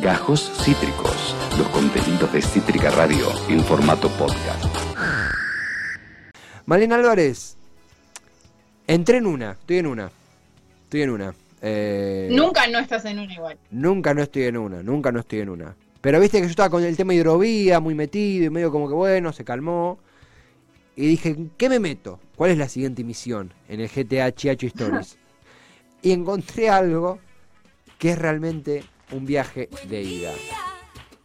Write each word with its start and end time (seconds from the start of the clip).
Gajos 0.00 0.50
Cítricos, 0.64 1.36
los 1.58 1.68
contenidos 1.68 2.32
de 2.32 2.40
Cítrica 2.40 2.88
Radio 2.90 3.26
en 3.50 3.62
formato 3.62 4.08
podcast. 4.08 4.64
Malena 6.64 6.94
Álvarez, 6.94 7.58
entré 8.86 9.18
en 9.18 9.26
una, 9.26 9.52
estoy 9.52 9.76
en 9.78 9.86
una, 9.86 10.10
estoy 10.84 11.02
en 11.02 11.10
una. 11.10 11.34
Eh, 11.60 12.30
nunca 12.32 12.66
no 12.68 12.78
estás 12.78 13.04
en 13.04 13.18
una 13.18 13.34
igual. 13.34 13.58
Nunca 13.70 14.14
no 14.14 14.22
estoy 14.22 14.44
en 14.44 14.56
una, 14.56 14.82
nunca 14.82 15.12
no 15.12 15.20
estoy 15.20 15.40
en 15.40 15.50
una. 15.50 15.76
Pero 16.00 16.18
viste 16.18 16.38
que 16.38 16.44
yo 16.44 16.50
estaba 16.50 16.70
con 16.70 16.82
el 16.82 16.96
tema 16.96 17.12
hidrovía, 17.12 17.78
muy 17.78 17.94
metido 17.94 18.46
y 18.46 18.50
medio 18.50 18.72
como 18.72 18.88
que 18.88 18.94
bueno, 18.94 19.34
se 19.34 19.44
calmó. 19.44 19.98
Y 20.96 21.08
dije, 21.08 21.36
¿qué 21.58 21.68
me 21.68 21.78
meto? 21.78 22.20
¿Cuál 22.36 22.52
es 22.52 22.58
la 22.58 22.70
siguiente 22.70 23.04
misión 23.04 23.52
en 23.68 23.80
el 23.80 23.88
GTA 23.90 24.32
Chiacho 24.32 24.66
Stories? 24.66 25.18
y 26.02 26.12
encontré 26.12 26.70
algo 26.70 27.18
que 27.98 28.12
es 28.12 28.18
realmente 28.18 28.82
un 29.12 29.26
viaje 29.26 29.68
de 29.88 30.02
ida. 30.02 30.32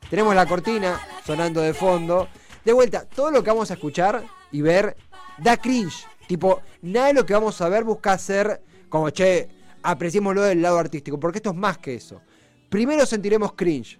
Tenemos 0.09 0.35
la 0.35 0.45
cortina 0.45 0.99
sonando 1.25 1.61
de 1.61 1.73
fondo. 1.73 2.27
De 2.63 2.73
vuelta, 2.73 3.05
todo 3.05 3.31
lo 3.31 3.43
que 3.43 3.49
vamos 3.49 3.69
a 3.71 3.75
escuchar 3.75 4.23
y 4.51 4.61
ver 4.61 4.95
da 5.37 5.57
cringe. 5.57 6.05
Tipo, 6.27 6.61
nada 6.81 7.07
de 7.07 7.13
lo 7.13 7.25
que 7.25 7.33
vamos 7.33 7.59
a 7.61 7.69
ver 7.69 7.83
busca 7.83 8.17
ser 8.17 8.61
como, 8.89 9.09
che, 9.09 9.49
apreciémoslo 9.83 10.41
del 10.41 10.61
lado 10.61 10.79
artístico, 10.79 11.19
porque 11.19 11.39
esto 11.39 11.51
es 11.51 11.55
más 11.55 11.77
que 11.77 11.95
eso. 11.95 12.21
Primero 12.69 13.05
sentiremos 13.05 13.53
cringe, 13.53 13.99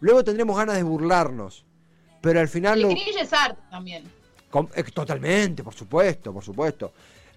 luego 0.00 0.22
tendremos 0.22 0.56
ganas 0.56 0.76
de 0.76 0.82
burlarnos, 0.82 1.64
pero 2.20 2.40
al 2.40 2.48
final... 2.48 2.80
El 2.80 2.88
cringe 2.88 3.20
es 3.20 3.32
arte 3.32 3.60
también. 3.70 4.04
Eh, 4.74 4.82
totalmente, 4.84 5.64
por 5.64 5.74
supuesto, 5.74 6.32
por 6.32 6.44
supuesto. 6.44 6.92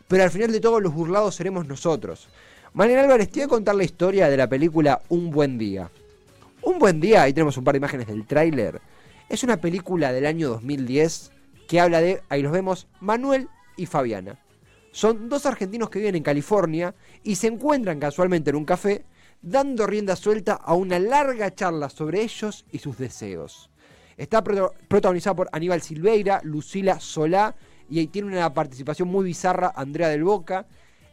Pero 0.07 0.23
al 0.23 0.29
final 0.29 0.51
de 0.51 0.59
todo 0.59 0.79
los 0.79 0.93
burlados 0.93 1.35
seremos 1.35 1.65
nosotros. 1.65 2.27
Mariana 2.73 3.03
Álvarez, 3.03 3.29
te 3.29 3.39
voy 3.39 3.45
a 3.45 3.47
contar 3.47 3.75
la 3.75 3.83
historia 3.83 4.29
de 4.29 4.37
la 4.37 4.47
película 4.47 5.01
Un 5.09 5.31
Buen 5.31 5.57
Día. 5.57 5.89
Un 6.61 6.79
Buen 6.79 6.99
Día, 6.99 7.23
ahí 7.23 7.33
tenemos 7.33 7.57
un 7.57 7.63
par 7.63 7.73
de 7.73 7.77
imágenes 7.77 8.07
del 8.07 8.25
tráiler, 8.25 8.81
es 9.29 9.43
una 9.43 9.57
película 9.57 10.11
del 10.11 10.25
año 10.25 10.49
2010 10.49 11.31
que 11.67 11.79
habla 11.79 12.01
de, 12.01 12.21
ahí 12.29 12.41
los 12.41 12.51
vemos, 12.51 12.87
Manuel 12.99 13.49
y 13.75 13.85
Fabiana. 13.85 14.39
Son 14.91 15.29
dos 15.29 15.45
argentinos 15.45 15.89
que 15.89 15.99
viven 15.99 16.15
en 16.15 16.23
California 16.23 16.95
y 17.23 17.35
se 17.35 17.47
encuentran 17.47 17.99
casualmente 17.99 18.49
en 18.49 18.55
un 18.55 18.65
café 18.65 19.05
dando 19.41 19.85
rienda 19.85 20.15
suelta 20.15 20.53
a 20.53 20.73
una 20.73 20.97
larga 20.97 21.53
charla 21.53 21.89
sobre 21.89 22.21
ellos 22.21 22.65
y 22.71 22.79
sus 22.79 22.97
deseos. 22.97 23.69
Está 24.15 24.43
protagonizada 24.43 25.35
por 25.35 25.49
Aníbal 25.51 25.81
Silveira, 25.81 26.41
Lucila 26.43 26.99
Solá 26.99 27.55
y 27.89 27.99
ahí 27.99 28.07
tiene 28.07 28.29
una 28.29 28.53
participación 28.53 29.07
muy 29.07 29.25
bizarra 29.25 29.73
Andrea 29.75 30.09
del 30.09 30.23
Boca. 30.23 30.65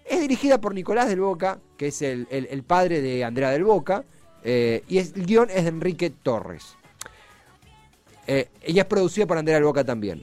Es 0.04 0.20
dirigida 0.20 0.60
por 0.60 0.74
Nicolás 0.74 1.08
del 1.08 1.20
Boca, 1.20 1.58
que 1.76 1.88
es 1.88 2.02
el, 2.02 2.64
padre 2.66 3.00
de 3.00 3.24
Andrea 3.24 3.50
del 3.50 3.64
Boca, 3.64 4.04
eh, 4.42 4.82
y 4.86 4.98
el 4.98 5.12
guion 5.12 5.48
es 5.50 5.62
de 5.62 5.68
Enrique 5.68 6.10
Torres. 6.10 6.76
Eh, 8.26 8.48
ella 8.62 8.82
es 8.82 8.88
producida 8.88 9.26
por 9.26 9.38
Andrea 9.38 9.56
del 9.56 9.64
Boca 9.64 9.84
también. 9.84 10.22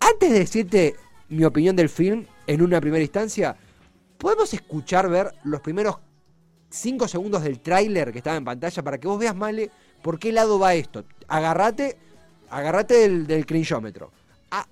Antes 0.00 0.30
de 0.30 0.38
decirte 0.38 0.96
mi 1.28 1.44
opinión 1.44 1.74
del 1.74 1.88
film, 1.88 2.24
en 2.46 2.62
una 2.62 2.80
primera 2.80 3.02
instancia, 3.02 3.56
¿podemos 4.16 4.54
escuchar, 4.54 5.08
ver 5.08 5.34
los 5.44 5.60
primeros 5.60 5.96
5 6.70 7.08
segundos 7.08 7.42
del 7.42 7.60
tráiler 7.60 8.12
que 8.12 8.18
estaba 8.18 8.36
en 8.36 8.44
pantalla 8.44 8.82
para 8.82 8.98
que 8.98 9.08
vos 9.08 9.18
veas, 9.18 9.34
Male, 9.34 9.70
por 10.02 10.18
qué 10.18 10.32
lado 10.32 10.58
va 10.58 10.74
esto? 10.74 11.04
Agarrate, 11.26 11.98
agarrate 12.48 12.94
del, 12.94 13.26
del 13.26 13.44
cringeómetro. 13.44 14.12
Ah, 14.50 14.66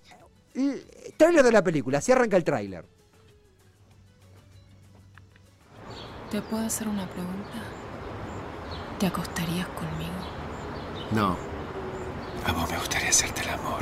tráiler 1.16 1.42
de 1.42 1.52
la 1.52 1.64
película, 1.64 1.98
así 1.98 2.12
arranca 2.12 2.36
el 2.36 2.44
tráiler. 2.44 2.95
¿Te 6.30 6.42
puedo 6.42 6.64
hacer 6.66 6.88
una 6.88 7.06
pregunta? 7.06 7.62
¿Te 8.98 9.06
acostarías 9.06 9.68
conmigo? 9.68 10.12
No. 11.12 11.36
A 12.44 12.52
vos 12.52 12.68
me 12.68 12.76
gustaría 12.78 13.10
hacerte 13.10 13.42
el 13.42 13.50
amor. 13.50 13.78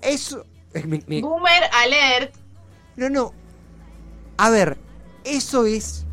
Eso. 0.00 0.46
Boomer 0.72 1.62
alert. 1.74 2.34
No, 2.96 3.10
no. 3.10 3.34
A 4.38 4.48
ver, 4.48 4.78
eso 5.24 5.66
es 5.66 6.06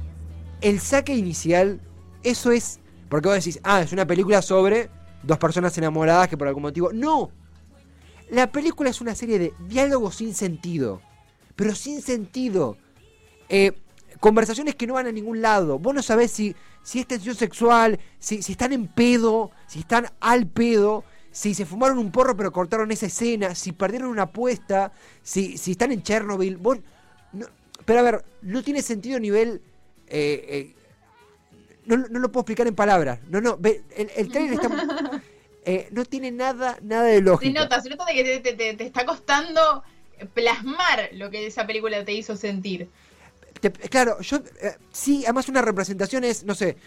el 0.61 0.81
saque 0.81 1.15
inicial. 1.15 1.79
Eso 2.21 2.51
es. 2.51 2.79
Porque 3.07 3.29
vos 3.29 3.37
decís, 3.37 3.61
ah, 3.63 3.81
es 3.81 3.93
una 3.93 4.05
película 4.05 4.41
sobre 4.41 4.89
dos 5.23 5.37
personas 5.37 5.77
enamoradas 5.77 6.27
que 6.27 6.37
por 6.37 6.49
algún 6.49 6.63
motivo. 6.63 6.91
No. 6.91 7.31
La 8.29 8.51
película 8.51 8.89
es 8.89 8.99
una 8.99 9.15
serie 9.15 9.39
de 9.39 9.53
diálogos 9.67 10.15
sin 10.15 10.33
sentido. 10.33 11.01
Pero 11.55 11.75
sin 11.75 12.01
sentido. 12.01 12.77
Eh, 13.49 13.73
conversaciones 14.19 14.75
que 14.75 14.87
no 14.87 14.95
van 14.95 15.07
a 15.07 15.11
ningún 15.11 15.41
lado. 15.41 15.79
Vos 15.79 15.93
no 15.93 16.01
sabés 16.01 16.31
si, 16.31 16.55
si 16.83 16.99
es 16.99 17.07
tensión 17.07 17.35
sexual, 17.35 17.99
si, 18.19 18.41
si 18.41 18.53
están 18.53 18.73
en 18.73 18.87
pedo, 18.87 19.51
si 19.67 19.79
están 19.79 20.07
al 20.19 20.47
pedo 20.47 21.03
si 21.35 21.53
se 21.53 21.65
fumaron 21.65 21.97
un 21.97 22.11
porro 22.13 22.37
pero 22.37 22.53
cortaron 22.53 22.93
esa 22.93 23.07
escena, 23.07 23.55
si 23.55 23.73
perdieron 23.73 24.07
una 24.07 24.21
apuesta, 24.21 24.93
si, 25.21 25.57
si 25.57 25.71
están 25.71 25.91
en 25.91 26.01
Chernobyl. 26.01 26.57
pero 27.83 27.99
a 27.99 28.03
ver, 28.03 28.25
no 28.41 28.63
tiene 28.63 28.81
sentido 28.81 29.17
a 29.17 29.19
nivel... 29.19 29.61
Eh, 30.07 30.45
eh, 30.47 30.75
no, 31.87 31.97
lo 31.97 32.31
puedo 32.31 32.43
explicar 32.43 32.67
en 32.67 32.75
palabras. 32.75 33.19
No, 33.27 33.41
no, 33.41 33.59
el, 33.61 34.11
el 34.15 34.31
trailer 34.31 34.53
está... 34.53 35.21
Eh, 35.67 35.87
no 35.89 36.05
tiene 36.05 36.29
nada, 36.29 36.77
nada 36.83 37.05
de 37.05 37.21
lógica. 37.21 37.51
Se 37.51 37.63
nota, 37.63 37.81
se 37.81 37.89
nota 37.89 38.05
que 38.13 38.39
te, 38.39 38.85
está 38.85 39.03
costando 39.03 39.83
plasmar 40.35 41.09
lo 41.13 41.31
que 41.31 41.47
esa 41.47 41.65
película 41.65 42.05
te 42.05 42.13
hizo 42.13 42.35
sentir. 42.35 42.87
Claro, 43.71 44.19
yo 44.21 44.39
sí, 44.91 45.23
además 45.25 45.49
una 45.49 45.61
representación 45.61 46.23
es, 46.23 46.43
no 46.43 46.55
sé, 46.55 46.77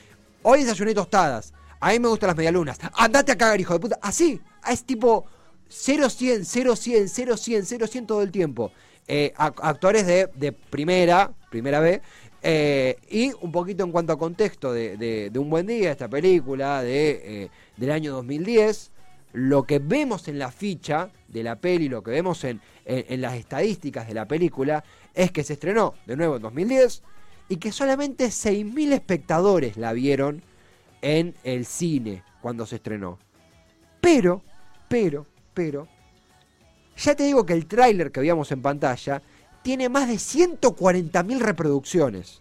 hoy 0.43 0.63
desayuné 0.63 0.95
tostadas. 0.95 1.53
A 1.81 1.91
mí 1.91 1.99
me 2.01 2.09
gustan 2.09 2.29
las 2.29 2.37
medialunas. 2.37 2.79
Andate 2.95 3.33
a 3.33 3.39
cagar, 3.39 3.61
hijo 3.61 3.73
de 3.73 3.81
puta. 3.81 3.99
Así. 4.03 4.41
Es 4.69 4.85
tipo 4.85 5.27
0 5.69 6.11
100, 6.11 6.45
0 6.45 6.77
100, 6.77 7.09
0 7.09 7.37
100, 7.37 7.67
0 7.67 7.87
100 7.87 8.07
todo 8.07 8.23
el 8.23 8.33
tiempo. 8.33 8.73
Eh, 9.07 9.33
actores 9.37 10.07
de, 10.07 10.29
de, 10.35 10.53
primera, 10.53 11.33
primera 11.51 11.81
vez. 11.81 12.03
Eh, 12.43 12.97
y 13.11 13.33
un 13.41 13.53
poquito 13.53 13.85
en 13.85 13.93
cuanto 13.93 14.13
a 14.13 14.19
contexto 14.19 14.73
de, 14.73 14.97
de, 14.97 15.39
Un 15.39 15.51
Buen 15.51 15.67
Día, 15.67 15.93
esta 15.93 16.09
película 16.09 16.83
de, 16.83 17.45
eh, 17.45 17.51
del 17.77 17.91
año 17.91 18.13
2010. 18.13 18.91
Lo 19.33 19.65
que 19.65 19.79
vemos 19.79 20.29
en 20.29 20.39
la 20.39 20.51
ficha 20.51 21.11
de 21.29 21.43
la 21.43 21.57
peli, 21.57 21.89
lo 21.89 22.03
que 22.03 22.11
vemos 22.11 22.45
en, 22.45 22.61
las 22.85 23.35
estadísticas 23.35 24.09
de 24.09 24.15
la 24.15 24.27
película, 24.27 24.83
es 25.15 25.31
que 25.31 25.45
se 25.45 25.55
estrenó 25.55 25.95
de 26.07 26.17
nuevo 26.17 26.37
en 26.37 26.43
2010 26.43 27.03
y 27.51 27.57
que 27.57 27.73
solamente 27.73 28.27
6.000 28.27 28.93
espectadores 28.93 29.77
la 29.77 29.93
vieron 29.93 30.43
en 31.03 31.35
el 31.45 31.67
cine 31.67 32.23
cuando 32.41 32.67
se 32.67 32.77
estrenó. 32.77 33.19
Pero, 34.01 34.43
pero, 34.89 35.27
pero, 35.55 35.89
ya 36.97 37.15
te 37.15 37.25
digo 37.25 37.45
que 37.45 37.53
el 37.53 37.67
tráiler 37.67 38.11
que 38.11 38.21
veíamos 38.21 38.51
en 38.53 38.63
pantalla 38.63 39.23
tiene 39.63 39.89
más 39.89 40.09
de 40.09 40.15
140.000 40.15 41.39
reproducciones. 41.39 42.41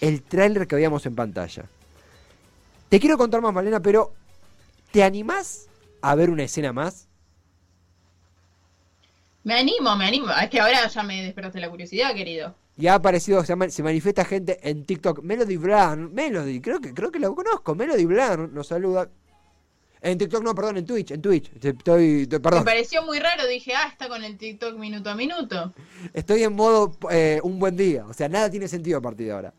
El 0.00 0.22
tráiler 0.22 0.66
que 0.66 0.76
veíamos 0.76 1.04
en 1.06 1.14
pantalla. 1.14 1.64
Te 2.88 2.98
quiero 2.98 3.16
contar 3.16 3.40
más, 3.40 3.54
Malena, 3.54 3.80
pero 3.80 4.12
¿te 4.92 5.02
animás 5.02 5.68
a 6.00 6.14
ver 6.14 6.30
una 6.30 6.44
escena 6.44 6.72
más? 6.72 7.08
Me 9.44 9.54
animo, 9.54 9.96
me 9.96 10.06
animo. 10.06 10.26
Es 10.30 10.50
que 10.50 10.60
ahora 10.60 10.86
ya 10.86 11.02
me 11.02 11.22
despertaste 11.22 11.60
la 11.60 11.70
curiosidad, 11.70 12.14
querido. 12.14 12.54
Y 12.76 12.86
ha 12.86 12.94
aparecido, 12.94 13.44
se, 13.44 13.54
manifiesta 13.56 14.24
gente 14.24 14.58
en 14.62 14.84
TikTok. 14.84 15.22
Melody 15.22 15.56
Brown, 15.56 16.12
Melody, 16.14 16.60
creo 16.60 16.80
que, 16.80 16.94
creo 16.94 17.10
que 17.10 17.18
la 17.18 17.30
conozco. 17.30 17.74
Melody 17.74 18.04
Brown 18.04 18.54
nos 18.54 18.68
saluda. 18.68 19.10
En 20.00 20.18
TikTok, 20.18 20.42
no, 20.42 20.54
perdón, 20.54 20.78
en 20.78 20.86
Twitch, 20.86 21.12
en 21.12 21.22
Twitch. 21.22 21.50
Estoy, 21.62 22.26
perdón. 22.26 22.60
Me 22.60 22.64
pareció 22.64 23.04
muy 23.04 23.20
raro, 23.20 23.46
dije, 23.46 23.72
ah, 23.74 23.88
está 23.88 24.08
con 24.08 24.24
el 24.24 24.36
TikTok 24.36 24.76
minuto 24.76 25.10
a 25.10 25.14
minuto. 25.14 25.72
Estoy 26.12 26.42
en 26.42 26.54
modo 26.54 26.96
eh, 27.10 27.40
un 27.44 27.58
buen 27.60 27.76
día, 27.76 28.04
o 28.06 28.12
sea, 28.12 28.28
nada 28.28 28.50
tiene 28.50 28.66
sentido 28.66 28.98
a 28.98 29.00
partir 29.00 29.26
de 29.26 29.32
ahora. 29.32 29.54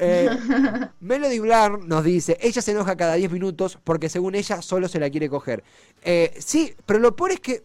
Eh, 0.00 0.28
Melody 1.00 1.38
Brown 1.38 1.86
nos 1.86 2.02
dice, 2.02 2.38
ella 2.40 2.62
se 2.62 2.72
enoja 2.72 2.96
cada 2.96 3.14
10 3.14 3.30
minutos 3.30 3.78
porque 3.84 4.08
según 4.08 4.34
ella 4.34 4.62
solo 4.62 4.88
se 4.88 4.98
la 4.98 5.10
quiere 5.10 5.28
coger. 5.28 5.62
Eh, 6.02 6.34
sí, 6.38 6.74
pero 6.86 6.98
lo 6.98 7.14
peor 7.14 7.32
es 7.32 7.40
que 7.40 7.64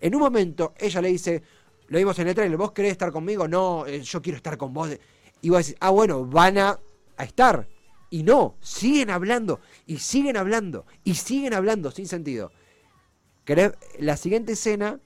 en 0.00 0.14
un 0.14 0.20
momento 0.20 0.74
ella 0.78 1.00
le 1.00 1.08
dice, 1.08 1.42
lo 1.92 1.98
vimos 1.98 2.18
en 2.18 2.28
el 2.28 2.34
trailer, 2.34 2.56
¿vos 2.56 2.72
querés 2.72 2.92
estar 2.92 3.12
conmigo? 3.12 3.46
No, 3.46 3.86
eh, 3.86 4.00
yo 4.00 4.22
quiero 4.22 4.38
estar 4.38 4.56
con 4.56 4.72
vos. 4.72 4.90
Y 5.42 5.50
vos 5.50 5.58
decís, 5.58 5.76
ah, 5.80 5.90
bueno, 5.90 6.24
van 6.24 6.56
a, 6.56 6.78
estar. 7.18 7.68
Y 8.08 8.22
no, 8.22 8.56
siguen 8.60 9.10
hablando, 9.10 9.60
y 9.86 9.98
siguen 9.98 10.38
hablando, 10.38 10.86
y 11.04 11.14
siguen 11.14 11.54
hablando, 11.54 11.90
sin 11.90 12.08
sentido. 12.08 12.50
La 13.98 14.16
siguiente 14.16 14.52
escena 14.52 15.00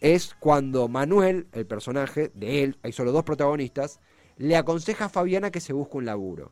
es 0.00 0.34
cuando 0.40 0.88
Manuel, 0.88 1.46
el 1.52 1.66
personaje 1.66 2.30
de 2.34 2.64
él, 2.64 2.78
hay 2.82 2.92
solo 2.92 3.12
dos 3.12 3.24
protagonistas, 3.24 4.00
le 4.40 4.56
aconseja 4.56 5.04
a 5.04 5.08
Fabiana 5.10 5.50
que 5.50 5.60
se 5.60 5.74
busque 5.74 5.98
un 5.98 6.06
laburo. 6.06 6.50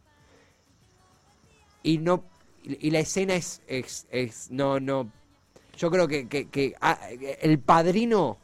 Y 1.82 1.96
no. 1.96 2.22
Y 2.62 2.90
la 2.90 2.98
escena 2.98 3.34
es. 3.34 3.62
es, 3.66 4.50
no, 4.50 4.78
no. 4.78 5.10
Yo 5.78 5.90
creo 5.90 6.06
que, 6.06 6.28
que 6.28 6.74
ah, 6.82 6.98
el 7.40 7.58
padrino 7.60 8.36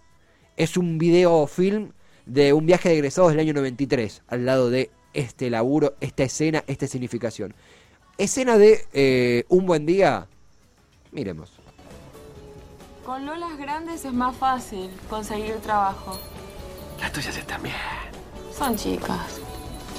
es 0.56 0.79
un 0.79 0.96
video 0.96 1.46
film 1.46 1.93
de 2.25 2.55
un 2.55 2.64
viaje 2.64 2.88
de 2.88 2.94
egresados 2.94 3.32
del 3.32 3.41
año 3.41 3.52
93, 3.52 4.23
al 4.29 4.46
lado 4.46 4.70
de 4.70 4.91
este 5.12 5.50
laburo, 5.50 5.94
esta 6.00 6.23
escena, 6.23 6.64
esta 6.67 6.87
significación. 6.87 7.55
Escena 8.17 8.56
de 8.56 8.87
eh, 8.94 9.44
Un 9.49 9.67
buen 9.67 9.85
día. 9.85 10.26
Miremos. 11.12 11.52
Con 13.05 13.26
Lolas 13.26 13.58
grandes 13.58 14.06
es 14.06 14.12
más 14.14 14.35
fácil 14.37 14.88
conseguir 15.11 15.56
trabajo. 15.56 16.19
Las 16.99 17.12
tuyas 17.12 17.37
están 17.37 17.62
bien. 17.62 17.75
Son 18.56 18.77
chicas. 18.77 19.41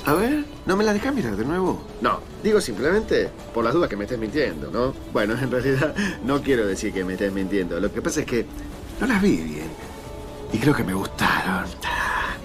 A 0.06 0.14
ver, 0.14 0.46
¿no 0.66 0.78
me 0.78 0.84
las 0.84 0.94
dejas 0.94 1.14
mirar 1.14 1.36
de 1.36 1.44
nuevo? 1.44 1.82
No, 2.00 2.20
digo 2.44 2.62
simplemente 2.62 3.30
por 3.54 3.66
las 3.66 3.74
dudas 3.74 3.90
que 3.90 3.98
me 3.98 4.04
estés 4.04 4.20
mintiendo, 4.20 4.70
¿no? 4.72 4.94
Bueno, 5.12 5.34
en 5.42 5.52
realidad 5.52 5.96
no 6.24 6.42
quiero 6.42 6.66
decir 6.66 6.94
que 6.94 7.04
me 7.04 7.14
estés 7.14 7.34
mintiendo. 7.34 7.80
Lo 7.80 7.92
que 7.92 8.02
pasa 8.02 8.22
es 8.22 8.26
que 8.26 8.46
no 9.02 9.08
las 9.08 9.22
vi 9.22 9.38
bien. 9.38 9.70
Y 10.54 10.60
creo 10.60 10.76
que 10.76 10.84
me 10.84 10.94
gustaron. 10.94 11.66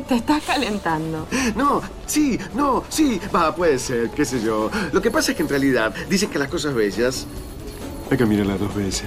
Te 0.09 0.17
estás 0.17 0.43
calentando. 0.43 1.29
No, 1.55 1.83
sí, 2.07 2.39
no, 2.55 2.83
sí. 2.89 3.21
Va, 3.35 3.55
puede 3.55 3.79
ser, 3.79 4.11
qué 4.11 4.25
sé 4.25 4.41
yo. 4.43 4.71
Lo 4.93 5.03
que 5.03 5.11
pasa 5.11 5.33
es 5.33 5.37
que 5.37 5.43
en 5.43 5.49
realidad 5.51 5.95
dicen 6.09 6.31
que 6.31 6.39
las 6.39 6.49
cosas 6.49 6.75
bellas 6.75 7.27
hay 8.11 8.17
que 8.17 8.25
mirarlas 8.25 8.59
dos 8.59 8.75
veces. 8.75 9.05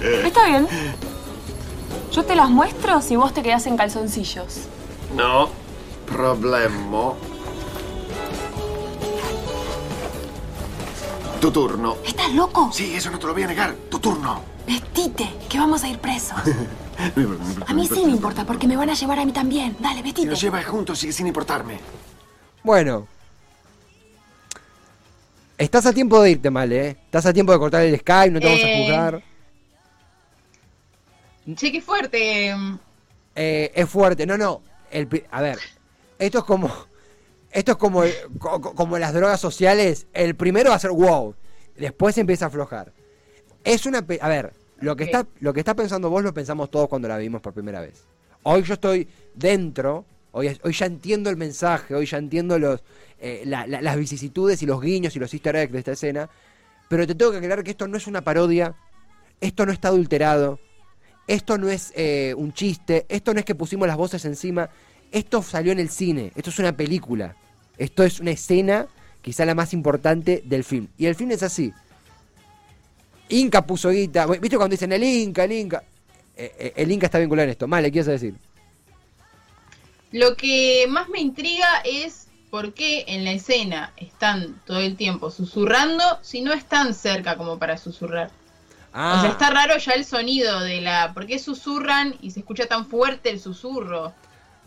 Está 0.00 0.46
bien. 0.46 0.68
Yo 2.12 2.24
te 2.24 2.36
las 2.36 2.48
muestro 2.48 3.02
si 3.02 3.16
vos 3.16 3.34
te 3.34 3.42
quedás 3.42 3.66
en 3.66 3.76
calzoncillos. 3.76 4.60
No 5.16 5.65
problema. 6.06 7.12
Tu 11.40 11.50
turno. 11.50 11.96
¿Estás 12.04 12.32
loco? 12.32 12.70
Sí, 12.72 12.94
eso 12.94 13.10
no 13.10 13.18
te 13.18 13.26
lo 13.26 13.32
voy 13.34 13.42
a 13.42 13.46
negar. 13.48 13.74
Tu 13.90 13.98
turno. 13.98 14.42
Vestite, 14.66 15.28
que 15.48 15.58
vamos 15.58 15.82
a 15.84 15.88
ir 15.88 15.98
presos. 15.98 16.38
A 17.66 17.74
mí 17.74 17.86
sí 17.86 18.04
me 18.06 18.10
importa, 18.12 18.46
porque 18.46 18.66
me 18.66 18.74
van 18.74 18.88
a 18.88 18.94
llevar 18.94 19.18
a 19.18 19.24
mí 19.26 19.30
también. 19.32 19.76
Dale, 19.80 19.96
Si 19.98 20.02
vestite. 20.02 20.28
nos 20.28 20.40
llevas 20.40 20.64
juntos 20.64 20.98
sigue 20.98 21.12
sin 21.12 21.26
importarme. 21.26 21.78
Bueno. 22.62 23.06
Estás 25.58 25.84
a 25.84 25.92
tiempo 25.92 26.20
de 26.22 26.30
irte, 26.30 26.50
mal, 26.50 26.72
¿eh? 26.72 26.96
Estás 27.04 27.26
a 27.26 27.32
tiempo 27.34 27.52
de 27.52 27.58
cortar 27.58 27.82
el 27.82 27.98
Skype, 27.98 28.30
no 28.30 28.40
te 28.40 28.46
vamos 28.46 28.62
a 28.64 28.66
Eh. 28.68 28.82
juzgar. 28.82 29.22
Che, 31.54 31.70
qué 31.72 31.80
fuerte. 31.82 32.54
Eh, 33.34 33.72
es 33.74 33.88
fuerte, 33.90 34.24
no, 34.26 34.38
no. 34.38 34.62
El, 34.90 35.26
a 35.30 35.42
ver, 35.42 35.58
esto 36.18 36.38
es 36.38 36.44
como. 36.44 36.70
Esto 37.50 37.72
es 37.72 37.78
como, 37.78 38.02
co- 38.38 38.60
co- 38.60 38.74
como 38.74 38.98
las 38.98 39.14
drogas 39.14 39.40
sociales. 39.40 40.06
El 40.12 40.34
primero 40.36 40.70
va 40.70 40.76
a 40.76 40.80
ser 40.80 40.90
wow. 40.90 41.34
Después 41.76 42.16
empieza 42.18 42.46
a 42.46 42.48
aflojar. 42.48 42.92
Es 43.64 43.86
una. 43.86 44.04
A 44.20 44.28
ver, 44.28 44.52
lo 44.80 44.94
que, 44.96 45.04
Ok. 45.04 45.08
está, 45.08 45.26
lo 45.40 45.52
que 45.52 45.60
está 45.60 45.74
pensando 45.74 46.10
vos 46.10 46.22
lo 46.22 46.34
pensamos 46.34 46.70
todos 46.70 46.88
cuando 46.88 47.08
la 47.08 47.16
vimos 47.18 47.40
por 47.40 47.52
primera 47.54 47.80
vez. 47.80 48.04
Hoy 48.42 48.62
yo 48.62 48.74
estoy 48.74 49.08
dentro. 49.34 50.04
Hoy, 50.32 50.58
hoy 50.62 50.72
ya 50.72 50.86
entiendo 50.86 51.30
el 51.30 51.36
mensaje. 51.36 51.94
Hoy 51.94 52.04
ya 52.06 52.18
entiendo 52.18 52.58
los, 52.58 52.82
eh, 53.18 53.42
la- 53.46 53.66
la- 53.66 53.80
las 53.80 53.96
vicisitudes 53.96 54.62
y 54.62 54.66
los 54.66 54.80
guiños 54.82 55.16
y 55.16 55.18
los 55.18 55.32
easter 55.32 55.56
eggs 55.56 55.72
de 55.72 55.78
esta 55.78 55.92
escena. 55.92 56.28
Pero 56.88 57.06
te 57.06 57.14
tengo 57.14 57.30
que 57.32 57.38
aclarar 57.38 57.64
que 57.64 57.70
esto 57.70 57.88
no 57.88 57.96
es 57.96 58.06
una 58.06 58.20
parodia. 58.22 58.74
Esto 59.40 59.64
no 59.64 59.72
está 59.72 59.88
adulterado. 59.88 60.58
Esto 61.26 61.58
no 61.58 61.68
es 61.68 61.92
eh, 61.96 62.34
un 62.36 62.52
chiste, 62.52 63.04
esto 63.08 63.34
no 63.34 63.40
es 63.40 63.44
que 63.44 63.56
pusimos 63.56 63.88
las 63.88 63.96
voces 63.96 64.24
encima, 64.26 64.70
esto 65.12 65.42
salió 65.42 65.72
en 65.72 65.78
el 65.78 65.88
cine, 65.90 66.32
esto 66.34 66.50
es 66.50 66.58
una 66.58 66.76
película, 66.76 67.36
esto 67.78 68.02
es 68.02 68.20
una 68.20 68.32
escena, 68.32 68.86
quizá 69.22 69.44
la 69.44 69.54
más 69.54 69.72
importante 69.72 70.42
del 70.44 70.64
film. 70.64 70.88
Y 70.96 71.06
el 71.06 71.14
film 71.14 71.30
es 71.32 71.42
así. 71.42 71.72
Inca 73.28 73.66
puso 73.66 73.90
guita, 73.90 74.26
¿viste 74.26 74.56
cuando 74.56 74.74
dicen 74.74 74.92
el 74.92 75.02
Inca, 75.02 75.44
el 75.44 75.52
Inca? 75.52 75.82
Eh, 76.36 76.54
eh, 76.58 76.72
el 76.76 76.92
Inca 76.92 77.06
está 77.06 77.18
vinculado 77.18 77.44
en 77.44 77.50
esto, 77.50 77.66
mal, 77.66 77.82
¿qué 77.84 77.90
quieres 77.90 78.06
decir? 78.06 78.34
Lo 80.12 80.36
que 80.36 80.86
más 80.88 81.08
me 81.08 81.20
intriga 81.20 81.66
es 81.84 82.28
por 82.50 82.72
qué 82.74 83.04
en 83.08 83.24
la 83.24 83.32
escena 83.32 83.92
están 83.96 84.60
todo 84.64 84.78
el 84.78 84.96
tiempo 84.96 85.30
susurrando 85.30 86.04
si 86.22 86.40
no 86.40 86.52
están 86.52 86.94
cerca 86.94 87.36
como 87.36 87.58
para 87.58 87.76
susurrar. 87.76 88.30
Ah, 88.92 89.16
O 89.18 89.20
sea, 89.20 89.30
está 89.32 89.50
raro 89.50 89.76
ya 89.76 89.92
el 89.92 90.04
sonido 90.04 90.60
de 90.60 90.80
la... 90.80 91.12
¿Por 91.12 91.26
qué 91.26 91.38
susurran 91.38 92.14
y 92.22 92.30
se 92.30 92.40
escucha 92.40 92.66
tan 92.66 92.86
fuerte 92.86 93.30
el 93.30 93.40
susurro? 93.40 94.14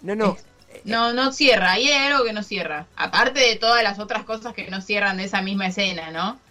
No, 0.02 0.16
no, 0.16 0.38
No, 0.84 1.14
no 1.14 1.32
cierra, 1.32 1.72
ahí 1.74 1.88
hay 1.90 2.12
algo 2.12 2.26
que 2.26 2.34
no 2.34 2.44
cierra. 2.44 2.88
Aparte 2.96 3.40
de 3.40 3.56
todas 3.56 3.82
las 3.84 3.98
otras 4.00 4.26
cosas 4.26 4.54
que 4.54 4.70
no 4.70 4.82
cierran 4.82 5.18
de 5.18 5.24
esa 5.26 5.42
misma 5.42 5.68
escena, 5.68 6.12
¿no? 6.12 6.42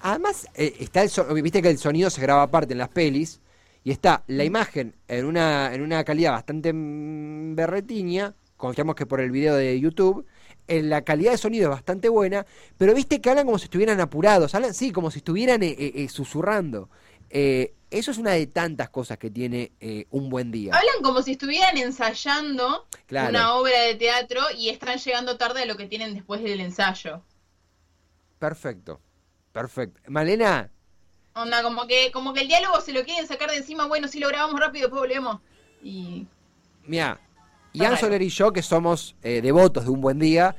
Además, 0.00 0.48
eh, 0.54 0.74
está 0.80 1.02
el 1.02 1.10
so- 1.10 1.32
viste 1.34 1.62
que 1.62 1.70
el 1.70 1.78
sonido 1.78 2.10
se 2.10 2.20
graba 2.22 2.42
aparte 2.42 2.72
en 2.72 2.78
las 2.78 2.88
pelis 2.88 3.40
y 3.84 3.90
está 3.92 4.24
la 4.26 4.44
imagen 4.44 4.96
en 5.08 5.26
una, 5.26 5.72
en 5.74 5.82
una 5.82 6.02
calidad 6.04 6.32
bastante 6.32 6.72
mm, 6.72 7.54
berretiña, 7.54 8.34
confiamos 8.56 8.94
que 8.96 9.06
por 9.06 9.20
el 9.20 9.30
video 9.30 9.54
de 9.54 9.78
YouTube, 9.78 10.26
en 10.68 10.88
la 10.90 11.02
calidad 11.02 11.32
de 11.32 11.38
sonido 11.38 11.64
es 11.64 11.70
bastante 11.70 12.08
buena, 12.08 12.46
pero 12.78 12.94
viste 12.94 13.20
que 13.20 13.30
hablan 13.30 13.46
como 13.46 13.58
si 13.58 13.64
estuvieran 13.64 14.00
apurados, 14.00 14.54
hablan, 14.54 14.74
sí, 14.74 14.92
como 14.92 15.10
si 15.10 15.18
estuvieran 15.18 15.62
eh, 15.62 15.74
eh, 15.78 15.92
eh, 15.96 16.08
susurrando. 16.08 16.88
Eh, 17.34 17.72
eso 17.90 18.10
es 18.10 18.18
una 18.18 18.32
de 18.32 18.46
tantas 18.46 18.90
cosas 18.90 19.16
que 19.18 19.30
tiene 19.30 19.72
eh, 19.80 20.06
un 20.10 20.28
buen 20.28 20.50
día. 20.50 20.74
Hablan 20.74 21.02
como 21.02 21.22
si 21.22 21.32
estuvieran 21.32 21.76
ensayando 21.78 22.86
Claro. 23.06 23.30
una 23.30 23.54
obra 23.54 23.80
de 23.80 23.94
teatro 23.94 24.40
y 24.56 24.68
están 24.68 24.98
llegando 24.98 25.38
tarde 25.38 25.62
a 25.62 25.66
lo 25.66 25.76
que 25.76 25.86
tienen 25.86 26.14
después 26.14 26.42
del 26.42 26.60
ensayo. 26.60 27.22
Perfecto, 28.38 29.00
perfecto. 29.52 30.00
Malena, 30.08 30.70
Onda, 31.34 31.62
como 31.62 31.86
que, 31.86 32.12
como 32.12 32.34
que 32.34 32.42
el 32.42 32.48
diálogo 32.48 32.80
se 32.82 32.92
lo 32.92 33.04
quieren 33.04 33.26
sacar 33.26 33.50
de 33.50 33.56
encima, 33.56 33.86
bueno, 33.86 34.06
si 34.08 34.20
lo 34.20 34.28
grabamos 34.28 34.60
rápido, 34.60 34.88
después 34.88 35.00
volvemos. 35.00 35.40
Y 35.82 36.26
Mira, 36.84 37.18
Ian. 37.72 37.96
Soler 37.96 38.20
y 38.20 38.28
yo, 38.28 38.52
que 38.52 38.62
somos 38.62 39.16
eh, 39.22 39.40
devotos 39.40 39.84
de 39.84 39.90
un 39.90 40.02
buen 40.02 40.18
día, 40.18 40.54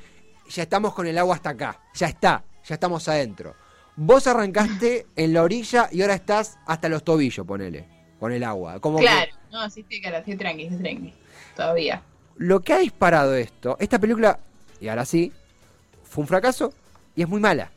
ya 0.50 0.64
estamos 0.64 0.96
con 0.96 1.06
el 1.06 1.18
agua 1.20 1.36
hasta 1.36 1.52
acá. 1.52 1.80
Ya 1.94 2.08
está, 2.08 2.44
ya 2.64 2.74
estamos 2.74 3.08
adentro. 3.08 3.56
Vos 3.96 4.26
arrancaste 4.28 5.06
en 5.16 5.34
la 5.34 5.44
orilla 5.44 5.88
y 5.92 6.02
ahora 6.02 6.16
estás 6.16 6.58
hasta 6.66 6.90
los 6.90 7.04
tobillos, 7.04 7.46
ponele, 7.46 7.86
con 8.20 8.32
el 8.32 8.44
agua. 8.44 8.80
Como 8.80 8.98
que 8.98 9.04
claro, 9.06 9.32
no, 9.52 9.70
sí, 9.70 9.86
sí, 9.88 10.02
cara, 10.02 10.24
sí, 10.24 10.36
tranqui, 10.36 10.70
sí, 10.70 10.78
tranqui. 10.78 11.14
Todavía. 11.56 12.02
lo 12.38 12.62
que 12.62 12.74
ha 12.74 12.80
disparado 12.80 13.36
esto, 13.36 13.78
esta 13.80 14.00
película, 14.00 14.40
y 14.82 14.88
ahora 14.88 15.06
sí, 15.06 15.32
fue 16.04 16.24
un 16.24 16.28
fracaso 16.28 16.74
y 17.16 17.22
es 17.22 17.30
muy 17.30 17.40
mala. 17.40 17.72